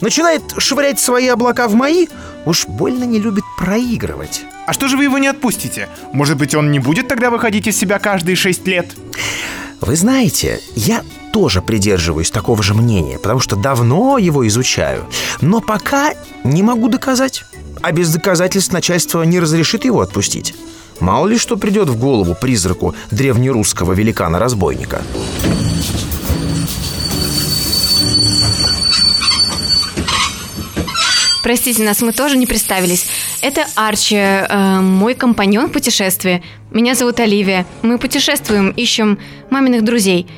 Начинает 0.00 0.42
швырять 0.58 1.00
свои 1.00 1.28
облака 1.28 1.66
в 1.66 1.74
мои, 1.74 2.06
уж 2.46 2.66
больно 2.66 3.04
не 3.04 3.18
любит 3.18 3.44
проигрывать. 3.58 4.42
А 4.66 4.72
что 4.72 4.88
же 4.88 4.96
вы 4.96 5.04
его 5.04 5.18
не 5.18 5.26
отпустите? 5.26 5.88
Может 6.12 6.38
быть, 6.38 6.54
он 6.54 6.70
не 6.70 6.78
будет 6.78 7.08
тогда 7.08 7.30
выходить 7.30 7.66
из 7.66 7.76
себя 7.76 7.98
каждые 7.98 8.36
шесть 8.36 8.66
лет? 8.66 8.86
Вы 9.80 9.96
знаете, 9.96 10.60
я 10.76 11.02
тоже 11.34 11.62
придерживаюсь 11.62 12.30
такого 12.30 12.62
же 12.62 12.74
мнения, 12.74 13.18
потому 13.18 13.40
что 13.40 13.56
давно 13.56 14.18
его 14.18 14.46
изучаю. 14.46 15.04
Но 15.40 15.60
пока 15.60 16.14
не 16.44 16.62
могу 16.62 16.88
доказать. 16.88 17.44
А 17.82 17.90
без 17.90 18.12
доказательств 18.12 18.72
начальство 18.72 19.20
не 19.24 19.40
разрешит 19.40 19.84
его 19.84 20.00
отпустить. 20.00 20.54
Мало 21.00 21.26
ли 21.26 21.36
что 21.36 21.56
придет 21.56 21.88
в 21.88 21.98
голову 21.98 22.36
призраку 22.40 22.94
древнерусского 23.10 23.94
великана-разбойника. 23.94 25.02
Простите 31.42 31.82
нас, 31.82 32.00
мы 32.00 32.12
тоже 32.12 32.36
не 32.36 32.46
представились. 32.46 33.06
Это 33.42 33.66
Арчи, 33.74 34.16
э, 34.16 34.80
мой 34.80 35.14
компаньон 35.14 35.68
в 35.68 35.72
путешествии. 35.72 36.44
Меня 36.70 36.94
зовут 36.94 37.18
Оливия. 37.18 37.66
Мы 37.82 37.98
путешествуем, 37.98 38.70
ищем 38.70 39.18
маминых 39.50 39.84
друзей. 39.84 40.28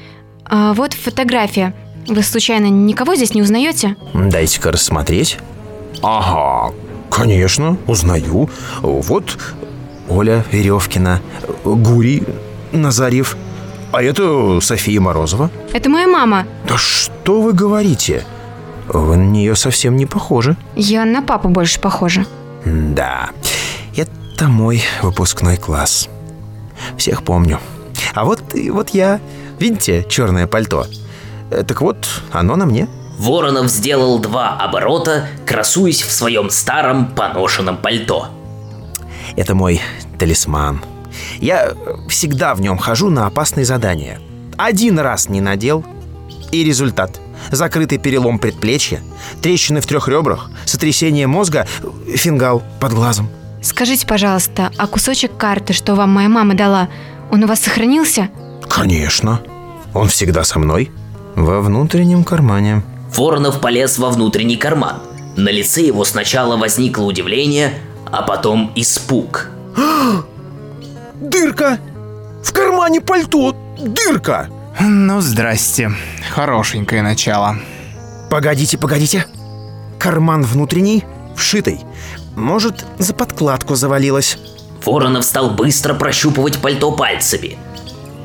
А 0.48 0.74
вот 0.74 0.94
фотография. 0.94 1.74
Вы 2.06 2.22
случайно 2.22 2.66
никого 2.66 3.16
здесь 3.16 3.34
не 3.34 3.42
узнаете? 3.42 3.96
Дайте-ка 4.14 4.70
рассмотреть. 4.70 5.38
Ага, 6.02 6.72
конечно, 7.10 7.76
узнаю. 7.86 8.48
Вот 8.80 9.38
Оля 10.08 10.44
Веревкина, 10.52 11.20
Гурий 11.64 12.22
Назарев. 12.72 13.36
А 13.92 14.02
это 14.02 14.60
София 14.60 15.00
Морозова. 15.00 15.50
Это 15.72 15.88
моя 15.88 16.06
мама. 16.06 16.46
Да 16.68 16.76
что 16.76 17.40
вы 17.40 17.52
говорите? 17.52 18.24
Вы 18.88 19.16
на 19.16 19.24
нее 19.30 19.56
совсем 19.56 19.96
не 19.96 20.06
похожи. 20.06 20.56
Я 20.76 21.04
на 21.04 21.22
папу 21.22 21.48
больше 21.48 21.80
похожа. 21.80 22.24
Да, 22.64 23.30
это 23.96 24.48
мой 24.48 24.82
выпускной 25.02 25.56
класс. 25.56 26.08
Всех 26.96 27.22
помню. 27.24 27.58
А 28.14 28.24
вот, 28.24 28.54
и 28.54 28.70
вот 28.70 28.90
я. 28.90 29.18
Видите, 29.58 30.04
черное 30.08 30.46
пальто? 30.46 30.86
Э, 31.50 31.62
Так 31.62 31.80
вот, 31.80 32.08
оно 32.32 32.56
на 32.56 32.66
мне. 32.66 32.88
Воронов 33.18 33.68
сделал 33.70 34.18
два 34.18 34.56
оборота, 34.58 35.26
красуясь 35.46 36.02
в 36.02 36.12
своем 36.12 36.50
старом 36.50 37.06
поношенном 37.14 37.78
пальто. 37.78 38.28
Это 39.36 39.54
мой 39.54 39.80
талисман. 40.18 40.82
Я 41.38 41.72
всегда 42.08 42.54
в 42.54 42.60
нем 42.60 42.76
хожу 42.76 43.08
на 43.08 43.26
опасные 43.26 43.64
задания. 43.64 44.20
Один 44.58 44.98
раз 44.98 45.28
не 45.28 45.40
надел, 45.40 45.84
и 46.52 46.64
результат. 46.64 47.20
Закрытый 47.50 47.98
перелом 47.98 48.38
предплечья, 48.38 49.00
трещины 49.42 49.80
в 49.80 49.86
трех 49.86 50.08
ребрах, 50.08 50.50
сотрясение 50.64 51.26
мозга, 51.26 51.66
фингал 52.14 52.62
под 52.80 52.92
глазом. 52.92 53.28
Скажите, 53.62 54.06
пожалуйста, 54.06 54.70
а 54.76 54.86
кусочек 54.86 55.36
карты, 55.36 55.72
что 55.72 55.94
вам 55.94 56.10
моя 56.12 56.28
мама 56.28 56.54
дала, 56.54 56.88
он 57.30 57.44
у 57.44 57.46
вас 57.46 57.60
сохранился? 57.60 58.30
Конечно. 58.76 59.40
Он 59.94 60.08
всегда 60.08 60.44
со 60.44 60.58
мной. 60.58 60.90
Во 61.34 61.62
внутреннем 61.62 62.24
кармане. 62.24 62.82
Воронов 63.16 63.62
полез 63.62 63.96
во 63.96 64.10
внутренний 64.10 64.58
карман. 64.58 64.96
На 65.34 65.48
лице 65.48 65.80
его 65.80 66.04
сначала 66.04 66.58
возникло 66.58 67.04
удивление, 67.04 67.72
а 68.04 68.20
потом 68.20 68.72
испуг. 68.74 69.48
Дырка! 71.22 71.78
В 72.44 72.52
кармане 72.52 73.00
пальто! 73.00 73.56
Дырка! 73.80 74.50
Ну, 74.78 75.22
здрасте. 75.22 75.90
Хорошенькое 76.34 77.00
начало. 77.00 77.56
Погодите, 78.28 78.76
погодите. 78.76 79.24
Карман 79.98 80.42
внутренний, 80.42 81.02
вшитый. 81.34 81.80
Может, 82.34 82.84
за 82.98 83.14
подкладку 83.14 83.74
завалилась. 83.74 84.36
Воронов 84.84 85.24
стал 85.24 85.48
быстро 85.48 85.94
прощупывать 85.94 86.58
пальто 86.58 86.92
пальцами. 86.92 87.56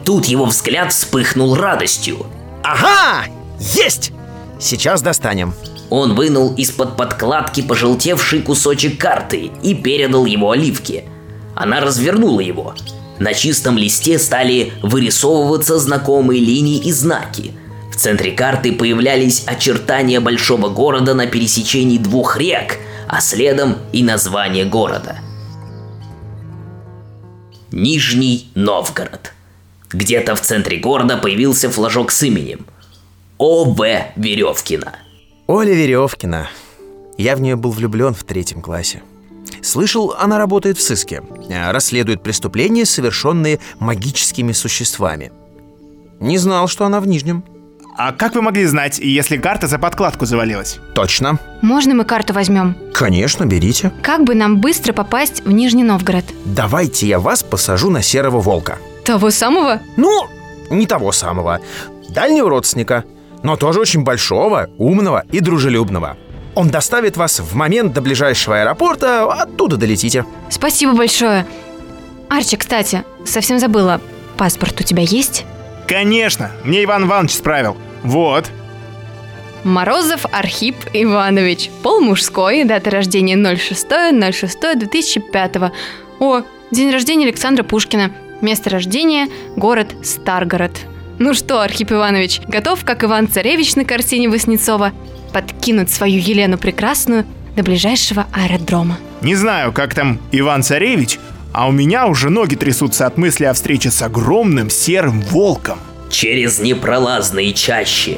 Тут 0.05 0.25
его 0.25 0.45
взгляд 0.45 0.91
вспыхнул 0.91 1.55
радостью. 1.55 2.25
Ага! 2.63 3.25
Есть! 3.59 4.11
Сейчас 4.59 5.01
достанем. 5.01 5.53
Он 5.89 6.15
вынул 6.15 6.53
из-под 6.55 6.95
подкладки 6.95 7.61
пожелтевший 7.61 8.41
кусочек 8.41 8.99
карты 8.99 9.51
и 9.61 9.75
передал 9.75 10.25
его 10.25 10.51
Оливке. 10.51 11.05
Она 11.55 11.81
развернула 11.81 12.39
его. 12.39 12.75
На 13.19 13.33
чистом 13.33 13.77
листе 13.77 14.17
стали 14.17 14.73
вырисовываться 14.81 15.77
знакомые 15.79 16.39
линии 16.39 16.79
и 16.79 16.91
знаки. 16.91 17.53
В 17.91 17.97
центре 17.97 18.31
карты 18.31 18.71
появлялись 18.71 19.43
очертания 19.45 20.19
большого 20.19 20.69
города 20.69 21.13
на 21.13 21.27
пересечении 21.27 21.97
двух 21.97 22.37
рек, 22.37 22.77
а 23.07 23.19
следом 23.19 23.77
и 23.91 24.01
название 24.01 24.65
города. 24.65 25.19
Нижний 27.71 28.49
Новгород. 28.55 29.33
Где-то 29.93 30.35
в 30.35 30.41
центре 30.41 30.77
города 30.77 31.17
появился 31.17 31.69
флажок 31.69 32.11
с 32.11 32.23
именем. 32.23 32.65
О.В. 33.37 33.77
Веревкина. 34.15 34.95
Оля 35.47 35.73
Веревкина. 35.73 36.49
Я 37.17 37.35
в 37.35 37.41
нее 37.41 37.55
был 37.55 37.71
влюблен 37.71 38.13
в 38.13 38.23
третьем 38.23 38.61
классе. 38.61 39.03
Слышал, 39.61 40.15
она 40.17 40.37
работает 40.37 40.77
в 40.77 40.81
сыске. 40.81 41.21
Расследует 41.49 42.23
преступления, 42.23 42.85
совершенные 42.85 43.59
магическими 43.79 44.53
существами. 44.53 45.31
Не 46.19 46.37
знал, 46.37 46.67
что 46.67 46.85
она 46.85 46.99
в 46.99 47.07
Нижнем. 47.07 47.43
А 47.97 48.13
как 48.13 48.35
вы 48.35 48.41
могли 48.41 48.65
знать, 48.65 48.99
если 48.99 49.37
карта 49.37 49.67
за 49.67 49.77
подкладку 49.77 50.25
завалилась? 50.25 50.79
Точно. 50.95 51.37
Можно 51.61 51.93
мы 51.93 52.05
карту 52.05 52.33
возьмем? 52.33 52.75
Конечно, 52.93 53.45
берите. 53.45 53.91
Как 54.01 54.23
бы 54.23 54.33
нам 54.33 54.61
быстро 54.61 54.93
попасть 54.93 55.43
в 55.43 55.51
Нижний 55.51 55.83
Новгород? 55.83 56.25
Давайте 56.45 57.07
я 57.07 57.19
вас 57.19 57.43
посажу 57.43 57.89
на 57.89 58.01
серого 58.01 58.39
волка. 58.39 58.77
Того 59.05 59.31
самого? 59.31 59.79
Ну, 59.97 60.27
не 60.69 60.85
того 60.85 61.11
самого. 61.11 61.59
Дальнего 62.09 62.49
родственника. 62.49 63.03
Но 63.43 63.55
тоже 63.55 63.79
очень 63.79 64.03
большого, 64.03 64.69
умного 64.77 65.23
и 65.31 65.39
дружелюбного. 65.39 66.17
Он 66.53 66.69
доставит 66.69 67.17
вас 67.17 67.39
в 67.39 67.55
момент 67.55 67.93
до 67.93 68.01
ближайшего 68.01 68.61
аэропорта, 68.61 69.31
оттуда 69.31 69.77
долетите. 69.77 70.25
Спасибо 70.49 70.93
большое. 70.93 71.47
Арчи, 72.29 72.57
кстати, 72.57 73.03
совсем 73.25 73.57
забыла. 73.57 74.01
Паспорт 74.37 74.79
у 74.81 74.83
тебя 74.83 75.03
есть? 75.03 75.45
Конечно, 75.87 76.51
мне 76.63 76.83
Иван 76.83 77.05
Иванович 77.05 77.35
справил. 77.35 77.77
Вот. 78.03 78.51
Морозов 79.63 80.25
Архип 80.31 80.75
Иванович. 80.93 81.69
Пол 81.83 82.01
мужской, 82.01 82.63
дата 82.63 82.89
рождения 82.89 83.35
06.06.2005. 83.35 85.71
О, 86.19 86.41
день 86.71 86.91
рождения 86.91 87.25
Александра 87.25 87.63
Пушкина. 87.63 88.11
Место 88.41 88.71
рождения– 88.71 89.27
город 89.55 89.95
Старгород. 90.03 90.71
Ну 91.19 91.35
что, 91.35 91.61
Архип 91.61 91.91
Иванович, 91.91 92.41
готов, 92.47 92.83
как 92.83 93.03
Иван-Царевич 93.03 93.75
на 93.75 93.85
картине 93.85 94.29
Васнецова, 94.29 94.93
подкинуть 95.31 95.91
свою 95.91 96.19
Елену 96.19 96.57
Прекрасную 96.57 97.25
до 97.55 97.61
ближайшего 97.61 98.25
аэродрома? 98.33 98.97
Не 99.21 99.35
знаю, 99.35 99.71
как 99.71 99.93
там 99.93 100.19
Иван-Царевич, 100.31 101.19
а 101.53 101.67
у 101.67 101.71
меня 101.71 102.07
уже 102.07 102.31
ноги 102.31 102.55
трясутся 102.55 103.05
от 103.05 103.17
мысли 103.17 103.45
о 103.45 103.53
встрече 103.53 103.91
с 103.91 104.01
огромным 104.01 104.71
серым 104.71 105.21
волком. 105.21 105.77
Через 106.09 106.59
непролазные 106.59 107.53
чащи, 107.53 108.17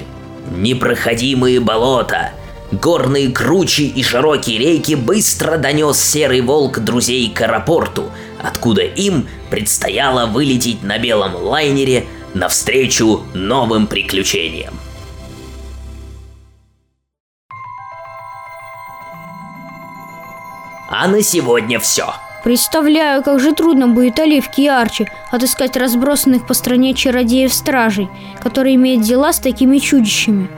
непроходимые 0.56 1.60
болота, 1.60 2.32
горные 2.72 3.30
кручи 3.30 3.82
и 3.82 4.02
широкие 4.04 4.58
реки 4.58 4.96
быстро 4.96 5.58
донес 5.58 6.00
серый 6.00 6.40
волк 6.40 6.80
друзей 6.80 7.30
к 7.30 7.42
аэропорту, 7.42 8.06
откуда 8.44 8.82
им 8.84 9.28
предстояло 9.50 10.28
вылететь 10.28 10.84
на 10.84 11.00
белом 11.00 11.36
лайнере 11.36 12.06
навстречу 12.34 13.24
новым 13.34 13.88
приключениям. 13.88 14.74
А 20.90 21.08
на 21.08 21.24
сегодня 21.24 21.80
все. 21.80 22.14
Представляю, 22.44 23.24
как 23.24 23.40
же 23.40 23.54
трудно 23.54 23.88
будет 23.88 24.20
Оливке 24.20 24.64
и 24.64 24.68
Арчи 24.68 25.08
отыскать 25.32 25.78
разбросанных 25.78 26.46
по 26.46 26.54
стране 26.54 26.94
чародеев-стражей, 26.94 28.10
которые 28.42 28.76
имеют 28.76 29.02
дела 29.04 29.32
с 29.32 29.40
такими 29.40 29.78
чудищами. 29.78 30.50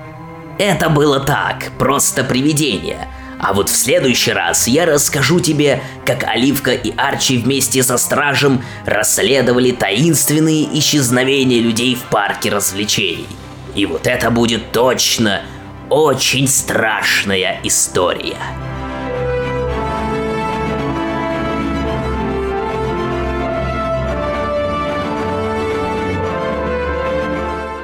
Это 0.58 0.90
было 0.90 1.20
так, 1.20 1.72
просто 1.78 2.24
привидение. 2.24 3.08
А 3.40 3.54
вот 3.54 3.70
в 3.70 3.76
следующий 3.76 4.32
раз 4.32 4.68
я 4.68 4.86
расскажу 4.86 5.40
тебе, 5.40 5.82
как 6.06 6.24
Оливка 6.24 6.72
и 6.72 6.94
Арчи 6.96 7.38
вместе 7.38 7.84
со 7.84 7.98
стражем 7.98 8.64
расследовали 8.86 9.72
таинственные 9.72 10.78
исчезновения 10.80 11.60
людей 11.60 11.96
в 11.96 12.04
парке 12.10 12.50
развлечений. 12.50 13.28
И 13.76 13.86
вот 13.86 14.08
это 14.08 14.32
будет 14.32 14.72
точно 14.72 15.42
очень 15.90 16.48
страшная 16.48 17.60
история. 17.64 18.38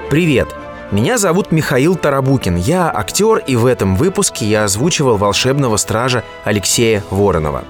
Привет! 0.09 0.53
Меня 0.91 1.17
зовут 1.17 1.53
Михаил 1.53 1.95
Тарабукин. 1.95 2.57
Я 2.57 2.91
актер, 2.93 3.37
и 3.37 3.55
в 3.55 3.65
этом 3.65 3.95
выпуске 3.95 4.45
я 4.45 4.65
озвучивал 4.65 5.15
волшебного 5.15 5.77
стража 5.77 6.25
Алексея 6.43 7.01
Воронова. 7.09 7.63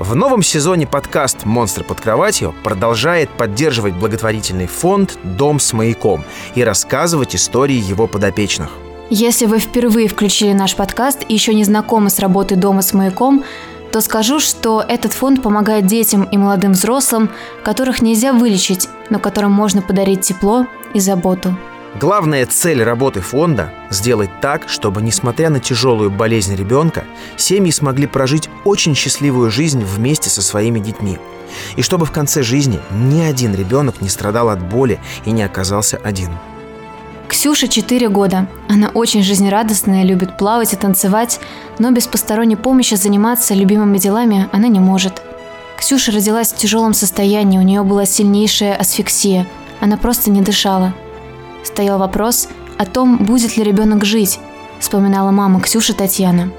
В 0.00 0.16
новом 0.16 0.42
сезоне 0.42 0.84
подкаст 0.84 1.44
«Монстр 1.44 1.84
под 1.84 2.00
кроватью» 2.00 2.52
продолжает 2.64 3.30
поддерживать 3.30 3.94
благотворительный 3.94 4.66
фонд 4.66 5.16
«Дом 5.22 5.60
с 5.60 5.72
маяком» 5.72 6.24
и 6.56 6.64
рассказывать 6.64 7.36
истории 7.36 7.76
его 7.76 8.08
подопечных. 8.08 8.70
Если 9.10 9.46
вы 9.46 9.60
впервые 9.60 10.08
включили 10.08 10.52
наш 10.52 10.74
подкаст 10.74 11.24
и 11.28 11.34
еще 11.34 11.54
не 11.54 11.62
знакомы 11.62 12.10
с 12.10 12.18
работой 12.18 12.56
«Дома 12.56 12.82
с 12.82 12.92
маяком», 12.92 13.44
то 13.92 14.00
скажу, 14.00 14.40
что 14.40 14.84
этот 14.86 15.12
фонд 15.12 15.40
помогает 15.40 15.86
детям 15.86 16.24
и 16.24 16.36
молодым 16.36 16.72
взрослым, 16.72 17.30
которых 17.62 18.02
нельзя 18.02 18.32
вылечить, 18.32 18.88
но 19.08 19.20
которым 19.20 19.52
можно 19.52 19.82
подарить 19.82 20.22
тепло 20.22 20.66
и 20.94 20.98
заботу. 20.98 21.56
Главная 21.98 22.44
цель 22.44 22.82
работы 22.82 23.22
фонда– 23.22 23.72
сделать 23.90 24.28
так, 24.42 24.68
чтобы, 24.68 25.00
несмотря 25.00 25.48
на 25.48 25.60
тяжелую 25.60 26.10
болезнь 26.10 26.54
ребенка, 26.54 27.04
семьи 27.38 27.70
смогли 27.70 28.06
прожить 28.06 28.50
очень 28.66 28.94
счастливую 28.94 29.50
жизнь 29.50 29.82
вместе 29.82 30.28
со 30.28 30.42
своими 30.42 30.78
детьми. 30.78 31.18
И 31.76 31.80
чтобы 31.80 32.04
в 32.04 32.12
конце 32.12 32.42
жизни 32.42 32.80
ни 32.90 33.22
один 33.22 33.54
ребенок 33.54 34.02
не 34.02 34.10
страдал 34.10 34.50
от 34.50 34.62
боли 34.62 34.98
и 35.24 35.30
не 35.30 35.42
оказался 35.42 35.96
один. 36.04 36.32
Ксюше 37.28 37.66
4 37.66 38.10
года. 38.10 38.46
Она 38.68 38.90
очень 38.90 39.22
жизнерадостная, 39.22 40.04
любит 40.04 40.36
плавать 40.36 40.74
и 40.74 40.76
танцевать, 40.76 41.40
но 41.78 41.92
без 41.92 42.06
посторонней 42.06 42.56
помощи 42.56 42.94
заниматься 42.94 43.54
любимыми 43.54 43.96
делами 43.96 44.50
она 44.52 44.68
не 44.68 44.80
может. 44.80 45.22
Ксюша 45.78 46.12
родилась 46.12 46.52
в 46.52 46.56
тяжелом 46.56 46.92
состоянии, 46.92 47.58
у 47.58 47.62
нее 47.62 47.82
была 47.84 48.04
сильнейшая 48.04 48.76
асфиксия. 48.76 49.46
Она 49.80 49.96
просто 49.96 50.30
не 50.30 50.42
дышала– 50.42 50.92
стоял 51.66 51.98
вопрос 51.98 52.48
о 52.78 52.86
том, 52.86 53.18
будет 53.18 53.56
ли 53.56 53.64
ребенок 53.64 54.04
жить, 54.04 54.38
вспоминала 54.78 55.30
мама 55.30 55.60
Ксюши 55.60 55.92
Татьяна. 55.92 56.50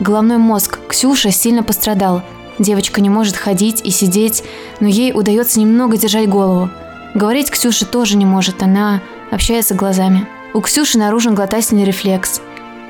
Головной 0.00 0.38
мозг 0.38 0.78
Ксюши 0.88 1.30
сильно 1.30 1.62
пострадал. 1.62 2.22
Девочка 2.58 3.00
не 3.00 3.08
может 3.08 3.36
ходить 3.36 3.80
и 3.84 3.90
сидеть, 3.90 4.44
но 4.80 4.88
ей 4.88 5.12
удается 5.12 5.60
немного 5.60 5.96
держать 5.96 6.28
голову. 6.28 6.70
Говорить 7.14 7.50
Ксюша 7.50 7.86
тоже 7.86 8.16
не 8.16 8.26
может, 8.26 8.62
она 8.62 9.00
общается 9.30 9.74
глазами. 9.74 10.26
У 10.54 10.60
Ксюши 10.60 10.98
наружен 10.98 11.34
глотательный 11.34 11.84
рефлекс. 11.84 12.40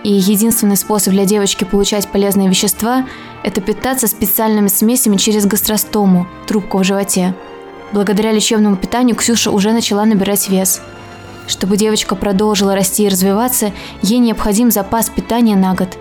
И 0.02 0.12
единственный 0.12 0.76
способ 0.76 1.12
для 1.12 1.26
девочки 1.26 1.64
получать 1.64 2.08
полезные 2.08 2.48
вещества– 2.48 3.06
это 3.42 3.60
питаться 3.60 4.06
специальными 4.06 4.68
смесями 4.68 5.16
через 5.16 5.44
гастростому, 5.44 6.26
трубку 6.46 6.78
в 6.78 6.84
животе. 6.84 7.34
Благодаря 7.92 8.32
лечебному 8.32 8.76
питанию 8.76 9.14
Ксюша 9.14 9.50
уже 9.50 9.72
начала 9.72 10.04
набирать 10.04 10.48
вес– 10.48 10.80
чтобы 11.50 11.76
девочка 11.76 12.14
продолжила 12.14 12.74
расти 12.74 13.04
и 13.04 13.08
развиваться, 13.08 13.72
ей 14.02 14.18
необходим 14.18 14.70
запас 14.70 15.10
питания 15.10 15.56
на 15.56 15.74
год. 15.74 15.98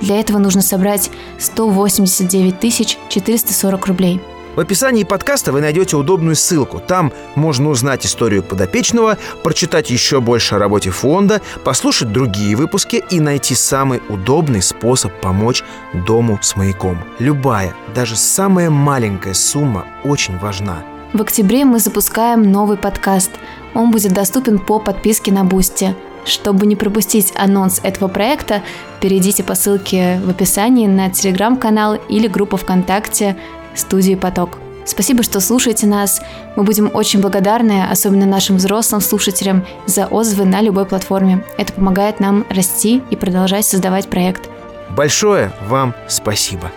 Для 0.00 0.18
этого 0.18 0.38
нужно 0.38 0.62
собрать 0.62 1.10
189 1.38 2.98
440 3.08 3.86
рублей. 3.86 4.20
В 4.54 4.60
описании 4.60 5.04
подкаста 5.04 5.50
вы 5.50 5.62
найдете 5.62 5.96
удобную 5.96 6.36
ссылку. 6.36 6.78
Там 6.78 7.10
можно 7.36 7.70
узнать 7.70 8.04
историю 8.04 8.42
подопечного, 8.42 9.16
прочитать 9.42 9.88
еще 9.88 10.20
больше 10.20 10.56
о 10.56 10.58
работе 10.58 10.90
фонда, 10.90 11.40
послушать 11.64 12.12
другие 12.12 12.54
выпуски 12.54 13.02
и 13.10 13.18
найти 13.18 13.54
самый 13.54 14.02
удобный 14.10 14.60
способ 14.60 15.12
помочь 15.22 15.64
дому 16.06 16.38
с 16.42 16.54
маяком. 16.54 17.02
Любая, 17.18 17.74
даже 17.94 18.14
самая 18.14 18.68
маленькая 18.68 19.34
сумма 19.34 19.86
очень 20.04 20.36
важна. 20.38 20.84
В 21.12 21.20
октябре 21.20 21.66
мы 21.66 21.78
запускаем 21.78 22.50
новый 22.50 22.78
подкаст. 22.78 23.32
Он 23.74 23.90
будет 23.90 24.14
доступен 24.14 24.58
по 24.58 24.78
подписке 24.78 25.30
на 25.30 25.44
Бусти. 25.44 25.94
Чтобы 26.24 26.66
не 26.66 26.74
пропустить 26.74 27.34
анонс 27.36 27.80
этого 27.82 28.08
проекта, 28.08 28.62
перейдите 29.00 29.44
по 29.44 29.54
ссылке 29.54 30.20
в 30.24 30.30
описании 30.30 30.86
на 30.86 31.10
телеграм-канал 31.10 31.96
или 32.08 32.28
группу 32.28 32.56
ВКонтакте 32.56 33.36
студии 33.74 34.14
«Поток». 34.14 34.58
Спасибо, 34.86 35.22
что 35.22 35.40
слушаете 35.40 35.86
нас. 35.86 36.22
Мы 36.56 36.64
будем 36.64 36.90
очень 36.92 37.20
благодарны, 37.20 37.84
особенно 37.90 38.26
нашим 38.26 38.56
взрослым 38.56 39.00
слушателям, 39.00 39.66
за 39.86 40.06
отзывы 40.06 40.44
на 40.44 40.62
любой 40.62 40.86
платформе. 40.86 41.44
Это 41.58 41.74
помогает 41.74 42.20
нам 42.20 42.46
расти 42.48 43.02
и 43.10 43.16
продолжать 43.16 43.66
создавать 43.66 44.08
проект. 44.08 44.48
Большое 44.90 45.52
вам 45.68 45.94
спасибо. 46.08 46.70